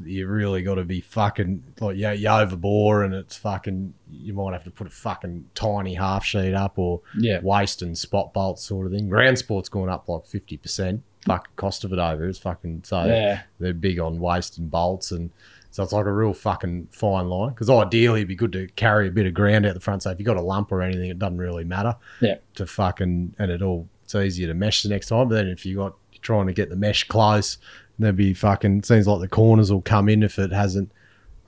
you 0.05 0.27
really 0.27 0.61
got 0.63 0.75
to 0.75 0.83
be 0.83 1.01
fucking 1.01 1.63
like 1.79 1.97
yeah, 1.97 2.11
you 2.13 2.27
overbore 2.27 3.03
and 3.05 3.13
it's 3.13 3.35
fucking. 3.37 3.93
You 4.11 4.33
might 4.33 4.53
have 4.53 4.63
to 4.65 4.71
put 4.71 4.87
a 4.87 4.91
fucking 4.91 5.45
tiny 5.55 5.95
half 5.95 6.23
sheet 6.25 6.53
up 6.53 6.77
or 6.77 7.01
Yeah. 7.17 7.39
waste 7.41 7.81
and 7.81 7.97
spot 7.97 8.33
bolts 8.33 8.63
sort 8.63 8.85
of 8.87 8.93
thing. 8.93 9.09
Ground 9.09 9.37
sport's 9.37 9.69
gone 9.69 9.89
up 9.89 10.07
like 10.09 10.25
fifty 10.25 10.57
percent. 10.57 11.03
Fucking 11.25 11.51
cost 11.57 11.83
of 11.83 11.91
it 11.91 11.99
over. 11.99 12.27
It's 12.27 12.39
fucking 12.39 12.83
so 12.85 13.05
Yeah. 13.05 13.41
they're 13.59 13.73
big 13.73 13.99
on 13.99 14.19
waste 14.19 14.57
and 14.57 14.69
bolts 14.71 15.11
and 15.11 15.29
so 15.69 15.83
it's 15.83 15.91
like 15.93 16.05
a 16.05 16.11
real 16.11 16.33
fucking 16.33 16.87
fine 16.91 17.27
line 17.29 17.49
because 17.49 17.69
ideally 17.69 18.21
it'd 18.21 18.29
be 18.29 18.35
good 18.35 18.53
to 18.53 18.67
carry 18.75 19.07
a 19.09 19.11
bit 19.11 19.27
of 19.27 19.33
ground 19.33 19.65
out 19.65 19.73
the 19.75 19.79
front 19.79 20.01
so 20.03 20.09
if 20.09 20.17
you 20.19 20.25
got 20.25 20.37
a 20.37 20.41
lump 20.41 20.71
or 20.71 20.81
anything 20.81 21.09
it 21.09 21.19
doesn't 21.19 21.37
really 21.37 21.65
matter 21.65 21.95
Yeah. 22.21 22.35
to 22.55 22.65
fucking 22.65 23.35
and 23.37 23.51
it 23.51 23.61
all 23.61 23.87
it's 24.03 24.15
easier 24.15 24.47
to 24.47 24.53
mesh 24.55 24.81
the 24.83 24.89
next 24.89 25.09
time 25.09 25.27
but 25.27 25.35
then 25.35 25.47
if 25.49 25.65
you 25.65 25.75
got 25.75 25.93
you're 26.13 26.21
trying 26.21 26.47
to 26.47 26.53
get 26.53 26.69
the 26.69 26.75
mesh 26.77 27.03
close 27.03 27.57
there'd 27.99 28.15
be 28.15 28.33
fucking 28.33 28.83
seems 28.83 29.07
like 29.07 29.19
the 29.21 29.27
corners 29.27 29.71
will 29.71 29.81
come 29.81 30.07
in 30.09 30.23
if 30.23 30.37
it 30.39 30.51
hasn't 30.51 30.91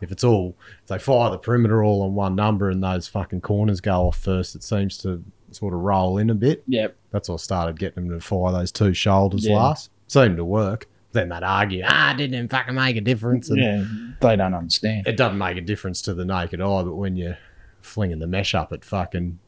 if 0.02 0.12
it's 0.12 0.24
all 0.24 0.56
if 0.82 0.88
they 0.88 0.98
fire 0.98 1.30
the 1.30 1.38
perimeter 1.38 1.84
all 1.84 2.02
on 2.04 2.16
one 2.16 2.36
number 2.36 2.70
and 2.70 2.84
those 2.84 3.08
fucking 3.08 3.42
corners 3.42 3.82
go 3.82 4.08
off 4.08 4.18
first 4.18 4.56
it 4.56 4.64
seems 4.64 4.98
to 4.98 5.24
sort 5.52 5.74
of 5.74 5.80
roll 5.82 6.18
in 6.18 6.30
a 6.30 6.36
bit 6.36 6.64
Yep. 6.68 6.96
that's 7.12 7.28
what 7.30 7.40
started 7.42 7.78
getting 7.80 8.08
them 8.08 8.20
to 8.20 8.26
fire 8.26 8.52
those 8.52 8.72
two 8.72 8.94
shoulders 8.94 9.46
Yeah. 9.46 9.56
last. 9.58 9.90
Seemed 10.08 10.38
to 10.38 10.46
work. 10.46 10.88
Then 11.12 11.30
they'd 11.30 11.42
argue, 11.44 11.84
ah, 11.88 12.14
it 12.14 12.18
didn't 12.18 12.36
even 12.36 12.50
fucking 12.50 12.74
make 12.76 12.96
a 12.96 13.02
difference. 13.02 13.50
And 13.50 13.60
Yeah. 13.60 13.86
They 14.22 14.36
don't 14.36 14.54
understand. 14.54 15.08
It 15.08 15.18
doesn't 15.18 15.38
make 15.40 15.58
a 15.58 15.62
difference 15.62 16.02
to 16.04 16.14
the 16.14 16.24
naked 16.26 16.62
eye, 16.62 16.84
but 16.84 16.96
when 16.96 17.16
you're 17.16 17.38
flinging 17.82 18.20
the 18.20 18.28
mesh 18.28 18.54
up, 18.56 18.72
it 18.74 18.86
fucking 18.86 19.40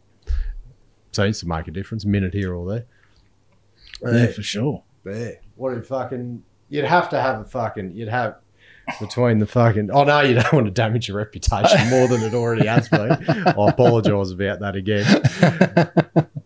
seems 1.11 1.39
to 1.41 1.47
make 1.47 1.67
a 1.67 1.71
difference. 1.71 2.03
A 2.03 2.07
minute 2.07 2.33
here 2.33 2.53
or 2.53 2.67
there. 2.69 2.85
Yeah, 4.03 4.31
for 4.31 4.41
sure. 4.43 4.83
Yeah. 5.05 5.31
What 5.55 5.73
if 5.77 5.87
fucking. 5.87 6.43
You'd 6.71 6.85
have 6.85 7.09
to 7.09 7.21
have 7.21 7.41
a 7.41 7.43
fucking. 7.43 7.91
You'd 7.93 8.07
have. 8.07 8.37
Between 8.99 9.39
the 9.39 9.45
fucking. 9.45 9.91
Oh, 9.91 10.05
no, 10.05 10.21
you 10.21 10.33
don't 10.35 10.53
want 10.53 10.65
to 10.65 10.71
damage 10.71 11.07
your 11.07 11.17
reputation 11.17 11.89
more 11.89 12.07
than 12.07 12.23
it 12.23 12.33
already 12.33 12.65
has 12.65 12.89
been. 12.89 13.11
I 13.29 13.69
apologise 13.69 14.31
about 14.31 14.61
that 14.61 14.75
again. 14.75 15.05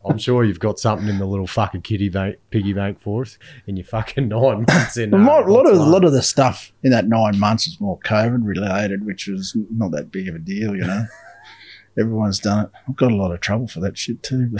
I'm 0.03 0.17
sure 0.17 0.43
you've 0.43 0.59
got 0.59 0.79
something 0.79 1.07
in 1.07 1.19
the 1.19 1.25
little 1.25 1.47
fucking 1.47 1.83
kitty 1.83 2.09
bank, 2.09 2.37
piggy 2.49 2.73
bank 2.73 2.99
for 2.99 3.21
us 3.21 3.37
in 3.67 3.77
your 3.77 3.85
fucking 3.85 4.27
nine 4.27 4.65
months 4.67 4.97
in. 4.97 5.13
A 5.13 5.17
uh, 5.17 5.23
lot, 5.23 5.47
lot 5.47 5.67
of 5.67 5.77
a 5.77 5.83
lot 5.83 6.03
of 6.03 6.11
the 6.11 6.21
stuff 6.21 6.73
in 6.83 6.91
that 6.91 7.07
nine 7.07 7.39
months 7.39 7.67
is 7.67 7.79
more 7.79 7.99
COVID 7.99 8.45
related, 8.45 9.05
which 9.05 9.27
was 9.27 9.55
not 9.71 9.91
that 9.91 10.11
big 10.11 10.27
of 10.27 10.35
a 10.35 10.39
deal, 10.39 10.75
you 10.75 10.85
know. 10.85 11.05
Everyone's 11.99 12.39
done 12.39 12.65
it. 12.65 12.71
I've 12.89 12.95
got 12.95 13.11
a 13.11 13.15
lot 13.15 13.31
of 13.31 13.39
trouble 13.39 13.67
for 13.67 13.79
that 13.81 13.97
shit 13.97 14.23
too. 14.23 14.49
You- 14.51 14.57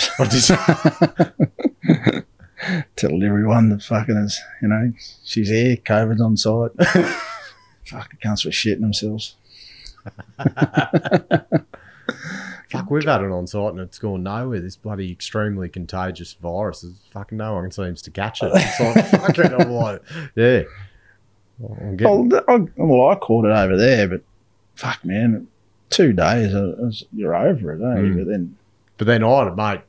Tell 2.95 3.23
everyone 3.23 3.69
that 3.69 3.83
fucking 3.83 4.15
is, 4.15 4.39
you 4.61 4.67
know, 4.67 4.93
she's 5.23 5.49
here, 5.49 5.77
COVID's 5.77 6.21
on 6.21 6.37
site. 6.37 6.71
Fuck, 7.85 8.11
the 8.11 8.17
cunts 8.23 8.45
were 8.45 8.51
shitting 8.51 8.81
themselves. 8.81 9.35
Fuck, 12.69 12.89
we've 12.89 13.05
had 13.05 13.21
it 13.21 13.31
on 13.31 13.47
site 13.47 13.71
and 13.71 13.79
it's 13.79 13.99
gone 13.99 14.23
nowhere. 14.23 14.59
This 14.59 14.75
bloody 14.75 15.11
extremely 15.11 15.69
contagious 15.69 16.33
virus 16.33 16.83
is 16.83 16.97
fucking 17.11 17.37
no 17.37 17.53
one 17.53 17.71
seems 17.71 18.01
to 18.03 18.11
catch 18.11 18.41
it. 18.41 18.51
It's 18.53 18.79
like 18.79 19.05
fucking, 19.35 19.53
I'm 19.53 19.71
like, 19.71 20.01
yeah. 20.35 20.63
I'm 21.63 21.95
getting, 21.97 22.29
Well, 22.29 22.43
I, 22.47 22.57
well, 22.75 23.09
I 23.09 23.15
caught 23.15 23.45
it 23.45 23.51
over 23.51 23.77
there, 23.77 24.07
but 24.07 24.21
fuck, 24.75 25.03
man, 25.05 25.47
two 25.89 26.13
days, 26.13 26.53
uh, 26.53 26.91
you're 27.13 27.35
over 27.35 27.73
it, 27.73 27.81
eh? 27.81 28.01
Mm. 28.01 28.17
But 28.17 28.27
then, 28.27 28.57
but 28.97 29.07
then 29.07 29.23
I 29.23 29.39
had 29.39 29.47
a 29.47 29.55
mate 29.55 29.81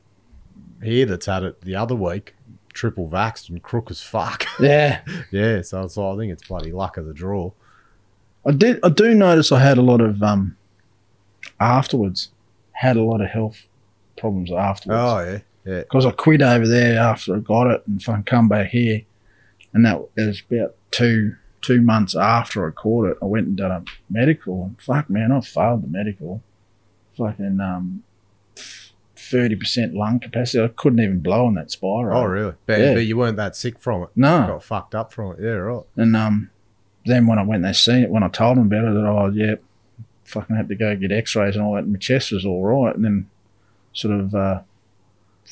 here 0.83 1.05
that's 1.05 1.25
had 1.25 1.43
it 1.43 1.61
the 1.61 1.75
other 1.75 1.95
week, 1.95 2.35
triple 2.77 3.09
vaxxed 3.09 3.49
and 3.49 3.61
crook 3.61 3.89
as 3.89 4.01
fuck. 4.01 4.45
yeah, 4.59 5.01
yeah, 5.31 5.61
so 5.61 5.81
like, 5.81 5.97
I 5.97 6.17
think 6.17 6.31
it's 6.31 6.47
bloody 6.47 6.71
luck 6.71 6.97
of 6.97 7.05
the 7.05 7.13
draw. 7.13 7.51
I 8.45 8.51
did. 8.51 8.79
I 8.83 8.89
do 8.89 9.13
notice 9.13 9.51
I 9.51 9.59
had 9.59 9.77
a 9.77 9.81
lot 9.81 9.99
of 9.99 10.21
um 10.23 10.55
afterwards. 11.59 12.29
Had 12.71 12.95
a 12.95 13.01
lot 13.01 13.21
of 13.21 13.29
health 13.29 13.67
problems 14.17 14.51
afterwards. 14.51 14.99
Oh, 15.01 15.19
yeah. 15.19 15.39
Yeah. 15.65 15.81
because 15.81 16.05
I 16.05 16.11
quit 16.11 16.41
over 16.41 16.67
there 16.67 16.99
after 16.99 17.35
I 17.35 17.39
got 17.39 17.67
it 17.67 17.83
and 17.87 18.01
fucking 18.01 18.23
come 18.23 18.47
back 18.47 18.69
here, 18.69 19.01
and 19.73 19.83
that 19.85 19.99
was 20.15 20.43
about 20.49 20.75
two 20.91 21.35
two 21.61 21.81
months 21.81 22.15
after 22.15 22.67
I 22.67 22.71
caught 22.71 23.09
it. 23.09 23.17
I 23.21 23.25
went 23.25 23.47
and 23.47 23.57
done 23.57 23.71
a 23.71 23.83
medical, 24.09 24.63
and 24.63 24.81
fuck 24.81 25.09
man, 25.09 25.31
I 25.31 25.41
failed 25.41 25.83
the 25.83 25.87
medical. 25.87 26.41
Fucking 27.17 27.59
um, 27.59 28.03
thirty 29.29 29.55
percent 29.55 29.93
lung 29.93 30.19
capacity. 30.19 30.63
I 30.63 30.67
couldn't 30.69 30.99
even 30.99 31.19
blow 31.19 31.45
on 31.45 31.55
that 31.55 31.71
spiral. 31.71 32.17
Oh, 32.17 32.25
really? 32.25 32.53
But, 32.65 32.79
Yeah. 32.79 32.93
but 32.93 33.05
you 33.05 33.17
weren't 33.17 33.37
that 33.37 33.55
sick 33.55 33.79
from 33.79 34.03
it. 34.03 34.09
No, 34.15 34.47
Got 34.47 34.63
fucked 34.63 34.95
up 34.95 35.13
from 35.13 35.33
it. 35.33 35.39
Yeah, 35.41 35.51
right. 35.51 35.83
and 35.95 36.15
um, 36.15 36.49
then 37.05 37.27
when 37.27 37.39
I 37.39 37.43
went, 37.43 37.63
they 37.63 37.73
seen 37.73 38.03
it. 38.03 38.09
When 38.09 38.23
I 38.23 38.27
told 38.29 38.57
them 38.57 38.67
about 38.67 38.85
it, 38.85 38.93
that 38.93 39.07
oh 39.07 39.29
yeah, 39.33 39.55
fucking 40.25 40.55
had 40.55 40.67
to 40.69 40.75
go 40.75 40.95
get 40.95 41.11
X-rays 41.11 41.55
and 41.55 41.63
all 41.65 41.73
that. 41.75 41.83
And 41.83 41.93
my 41.93 41.99
chest 41.99 42.31
was 42.31 42.45
all 42.45 42.63
right, 42.65 42.95
and 42.95 43.03
then 43.05 43.29
sort 43.93 44.19
of 44.19 44.35
uh, 44.35 44.61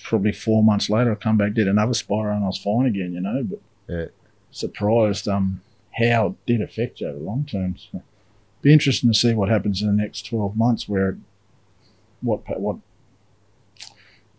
probably 0.03 0.31
four 0.31 0.63
months 0.63 0.89
later, 0.89 1.11
I 1.11 1.15
come 1.15 1.37
back, 1.37 1.53
did 1.53 1.67
another 1.67 1.93
spiral, 1.93 2.35
and 2.35 2.43
I 2.43 2.47
was 2.47 2.57
fine 2.57 2.85
again. 2.85 3.13
You 3.13 3.21
know, 3.21 3.43
but 3.43 3.59
Yeah. 3.87 4.05
surprised 4.51 5.27
um 5.27 5.61
how 5.99 6.27
it 6.27 6.45
did 6.45 6.61
affect 6.61 6.99
you 6.99 7.07
over 7.07 7.19
long 7.19 7.45
term. 7.45 7.75
So, 7.77 8.01
be 8.61 8.73
interesting 8.73 9.11
to 9.11 9.17
see 9.17 9.33
what 9.33 9.47
happens 9.49 9.81
in 9.81 9.87
the 9.87 9.93
next 10.03 10.25
twelve 10.25 10.57
months, 10.57 10.89
where 10.89 11.09
it, 11.09 11.15
what 12.21 12.41
what 12.59 12.77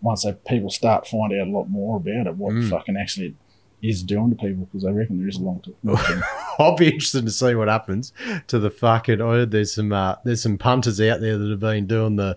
once 0.00 0.24
they, 0.24 0.32
people 0.32 0.70
start 0.70 1.06
finding 1.06 1.40
out 1.40 1.48
a 1.48 1.50
lot 1.50 1.68
more 1.68 1.96
about 1.96 2.26
it, 2.26 2.36
what 2.36 2.54
Mm. 2.54 2.70
fucking 2.70 2.96
actually 2.96 3.34
is 3.82 4.02
doing 4.02 4.30
to 4.30 4.36
people, 4.36 4.64
because 4.64 4.84
I 4.84 4.90
reckon 4.90 5.18
there 5.18 5.28
is 5.28 5.36
a 5.36 5.42
long 5.42 5.62
term. 5.84 6.22
I'll 6.58 6.76
be 6.76 6.86
interested 6.86 7.24
to 7.26 7.30
see 7.30 7.54
what 7.54 7.68
happens 7.68 8.12
to 8.48 8.58
the 8.58 8.70
fucking. 8.70 9.20
I 9.20 9.24
heard 9.26 9.50
there's 9.50 9.74
some 9.74 9.92
uh, 9.92 10.16
there's 10.24 10.42
some 10.42 10.58
punters 10.58 11.00
out 11.00 11.20
there 11.20 11.36
that 11.38 11.50
have 11.50 11.60
been 11.60 11.86
doing 11.86 12.16
the. 12.16 12.36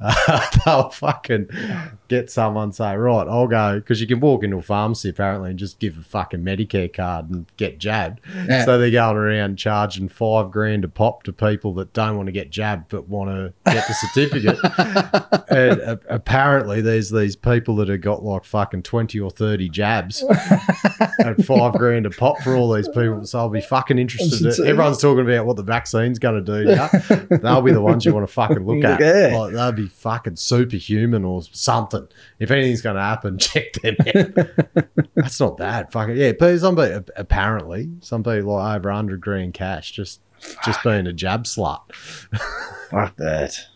Uh, 0.00 0.46
they'll 0.64 0.90
fucking 0.90 1.48
get 2.08 2.30
someone 2.30 2.72
say 2.72 2.94
right, 2.96 3.26
I'll 3.26 3.46
go 3.46 3.76
because 3.76 4.00
you 4.00 4.06
can 4.06 4.20
walk 4.20 4.44
into 4.44 4.56
a 4.58 4.62
pharmacy 4.62 5.08
apparently 5.08 5.50
and 5.50 5.58
just 5.58 5.78
give 5.78 5.96
a 5.98 6.02
fucking 6.02 6.40
Medicare 6.40 6.92
card 6.92 7.30
and 7.30 7.46
get 7.56 7.78
jabbed. 7.78 8.20
Yeah. 8.48 8.64
So 8.64 8.78
they're 8.78 8.90
going 8.90 9.16
around 9.16 9.56
charging 9.56 10.08
five 10.08 10.50
grand 10.50 10.84
a 10.84 10.88
pop 10.88 11.22
to 11.24 11.32
people 11.32 11.74
that 11.74 11.92
don't 11.92 12.16
want 12.16 12.26
to 12.26 12.32
get 12.32 12.50
jabbed 12.50 12.88
but 12.88 13.08
want 13.08 13.30
to 13.30 13.52
get 13.72 13.86
the 13.86 13.94
certificate. 13.94 14.58
and 15.48 15.80
uh, 15.80 15.96
apparently, 16.08 16.80
there's 16.80 17.10
these 17.10 17.36
people 17.36 17.76
that 17.76 17.88
have 17.88 18.00
got 18.00 18.22
like 18.22 18.44
fucking 18.44 18.82
twenty 18.82 19.18
or 19.18 19.30
thirty 19.30 19.68
jabs 19.68 20.22
at 21.20 21.42
five 21.44 21.74
grand 21.74 22.06
a 22.06 22.10
pop 22.10 22.38
for 22.40 22.54
all 22.56 22.72
these 22.72 22.88
people. 22.88 23.24
So 23.24 23.38
I'll 23.38 23.48
be 23.48 23.60
fucking 23.60 23.98
interested. 23.98 24.66
Everyone's 24.66 25.00
talking 25.00 25.24
about 25.24 25.46
what 25.46 25.56
the 25.56 25.62
vaccine's 25.62 26.18
going 26.18 26.44
to 26.44 26.64
do. 26.64 26.70
Yeah, 26.70 26.88
they'll 27.38 27.62
be 27.62 27.72
the 27.72 27.82
ones 27.82 28.04
you 28.04 28.12
want 28.12 28.26
to 28.26 28.32
fucking 28.32 28.66
look 28.66 28.84
at. 28.84 29.00
Yeah. 29.00 29.38
Like, 29.38 29.52
be 29.76 29.88
fucking 29.88 30.36
superhuman 30.36 31.24
or 31.24 31.42
something. 31.52 32.08
If 32.38 32.50
anything's 32.50 32.82
going 32.82 32.96
to 32.96 33.02
happen, 33.02 33.38
check 33.38 33.72
them 33.74 33.96
out. 34.14 34.86
That's 35.14 35.40
not 35.40 35.56
bad. 35.56 35.92
Fucking 35.92 36.16
yeah. 36.16 36.32
But 36.38 36.58
some 36.58 36.76
people, 36.76 37.04
apparently, 37.16 37.90
some 38.00 38.22
people 38.22 38.54
like 38.54 38.76
over 38.76 38.90
hundred 38.90 39.20
grand 39.20 39.54
cash 39.54 39.92
just 39.92 40.20
just 40.64 40.82
being 40.82 41.06
a 41.06 41.12
jab 41.12 41.44
slut. 41.44 41.80
Fuck 42.90 43.16
that. 43.16 43.66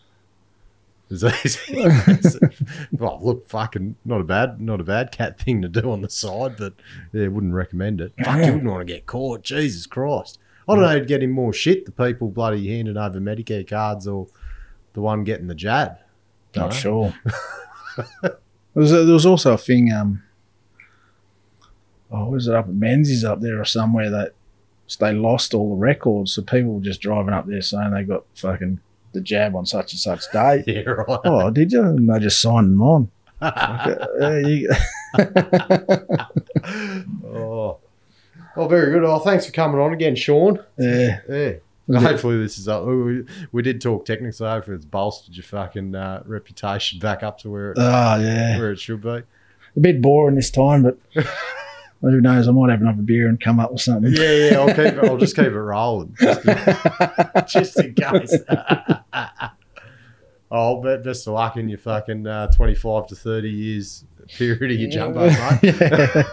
Well, 2.91 3.19
look, 3.21 3.47
fucking 3.47 3.95
not 4.03 4.19
a 4.19 4.25
bad, 4.25 4.59
not 4.59 4.81
a 4.81 4.83
bad 4.83 5.11
cat 5.13 5.39
thing 5.39 5.61
to 5.61 5.69
do 5.69 5.89
on 5.91 6.01
the 6.01 6.09
side, 6.09 6.57
but 6.57 6.73
yeah, 7.13 7.27
wouldn't 7.27 7.53
recommend 7.53 8.01
it. 8.01 8.11
Fuck, 8.21 8.45
you 8.45 8.53
wouldn't 8.53 8.65
want 8.65 8.85
to 8.85 8.93
get 8.93 9.05
caught. 9.05 9.43
Jesus 9.43 9.85
Christ! 9.85 10.37
I 10.67 10.75
don't 10.75 10.83
know 10.83 10.89
who'd 10.89 11.07
get 11.07 11.23
him 11.23 11.31
more 11.31 11.53
shit: 11.53 11.85
the 11.85 11.91
people 11.93 12.29
bloody 12.29 12.67
handing 12.75 12.97
over 12.97 13.21
Medicare 13.21 13.67
cards 13.67 14.05
or 14.05 14.27
the 14.97 15.01
one 15.01 15.23
getting 15.23 15.45
the 15.45 15.53
jab. 15.53 15.91
Not 16.55 16.71
Dunno. 16.71 16.73
sure. 16.73 17.13
there, 18.23 18.31
was 18.73 18.91
a, 18.91 19.03
there 19.05 19.13
was 19.13 19.27
also 19.27 19.53
a 19.53 19.57
thing. 19.59 19.91
Um, 19.93 20.23
oh, 22.11 22.31
was 22.31 22.47
it 22.47 22.55
up 22.55 22.65
at 22.67 22.73
Menzies 22.73 23.23
up 23.23 23.39
there 23.39 23.61
or 23.61 23.65
somewhere 23.65 24.09
that 24.09 24.33
they 24.99 25.13
lost 25.13 25.53
all 25.53 25.69
the 25.69 25.75
records, 25.75 26.33
so 26.33 26.41
people 26.41 26.73
were 26.73 26.81
just 26.81 26.99
driving 26.99 27.31
up 27.35 27.45
there 27.45 27.61
saying 27.61 27.91
they 27.91 28.01
got 28.05 28.23
fucking 28.33 28.79
the 29.13 29.21
jab 29.21 29.55
on 29.55 29.67
such 29.67 29.93
and 29.93 29.99
such 29.99 30.23
day. 30.33 30.63
Yeah, 30.67 30.81
right. 30.89 31.19
oh, 31.25 31.51
did 31.51 31.71
you? 31.71 31.83
And 31.83 32.09
they 32.11 32.17
just 32.19 32.41
signed 32.41 32.71
them 32.71 32.81
on. 32.81 33.11
Uh, 33.39 34.41
you- 34.47 34.71
oh. 37.23 37.77
oh, 38.55 38.67
very 38.67 38.91
good. 38.93 39.03
Oh, 39.03 39.19
thanks 39.19 39.45
for 39.45 39.51
coming 39.51 39.79
on 39.79 39.93
again, 39.93 40.15
Sean. 40.15 40.59
yeah, 40.79 41.19
Yeah. 41.29 41.53
Hopefully 41.93 42.37
this 42.37 42.57
is 42.57 42.67
up. 42.67 42.85
We, 42.85 43.23
we 43.51 43.61
did 43.61 43.81
talk 43.81 44.05
technical, 44.05 44.33
so 44.33 44.49
hopefully 44.49 44.75
it's 44.75 44.85
bolstered 44.85 45.35
your 45.35 45.43
fucking 45.43 45.95
uh, 45.95 46.21
reputation 46.25 46.99
back 46.99 47.23
up 47.23 47.37
to 47.39 47.49
where 47.49 47.71
it, 47.71 47.77
oh 47.79 48.19
yeah. 48.19 48.57
where 48.57 48.71
it 48.71 48.79
should 48.79 49.01
be. 49.01 49.09
A 49.09 49.79
bit 49.79 50.01
boring 50.01 50.35
this 50.35 50.51
time, 50.51 50.83
but 50.83 50.97
who 52.01 52.19
knows? 52.19 52.47
I 52.47 52.51
might 52.51 52.71
have 52.71 52.81
another 52.81 53.01
beer 53.01 53.29
and 53.29 53.39
come 53.39 53.59
up 53.59 53.71
with 53.71 53.81
something. 53.81 54.11
Yeah, 54.11 54.49
yeah. 54.49 54.59
I'll 54.59 54.67
keep. 54.67 54.79
It, 54.79 54.99
I'll 54.99 55.17
just 55.17 55.35
keep 55.35 55.45
it 55.45 55.51
rolling, 55.51 56.15
just 56.19 56.45
in, 56.45 56.57
just 57.47 57.79
in 57.79 57.93
case. 57.93 58.35
oh, 60.51 60.81
but 60.81 61.03
best 61.05 61.25
of 61.27 61.33
luck 61.35 61.55
in 61.55 61.69
your 61.69 61.79
fucking 61.79 62.27
uh, 62.27 62.47
twenty-five 62.51 63.07
to 63.07 63.15
thirty 63.15 63.49
years 63.49 64.03
period 64.35 64.71
of 64.71 64.77
your 64.77 64.89
jumbo, 64.89 65.27
mate. 65.27 65.59
yeah. 65.63 66.23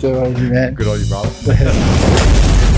Too 0.00 0.08
you, 0.08 0.50
man. 0.50 0.74
Good 0.74 0.88
on 0.88 1.00
you, 1.00 1.06
brother. 1.06 2.68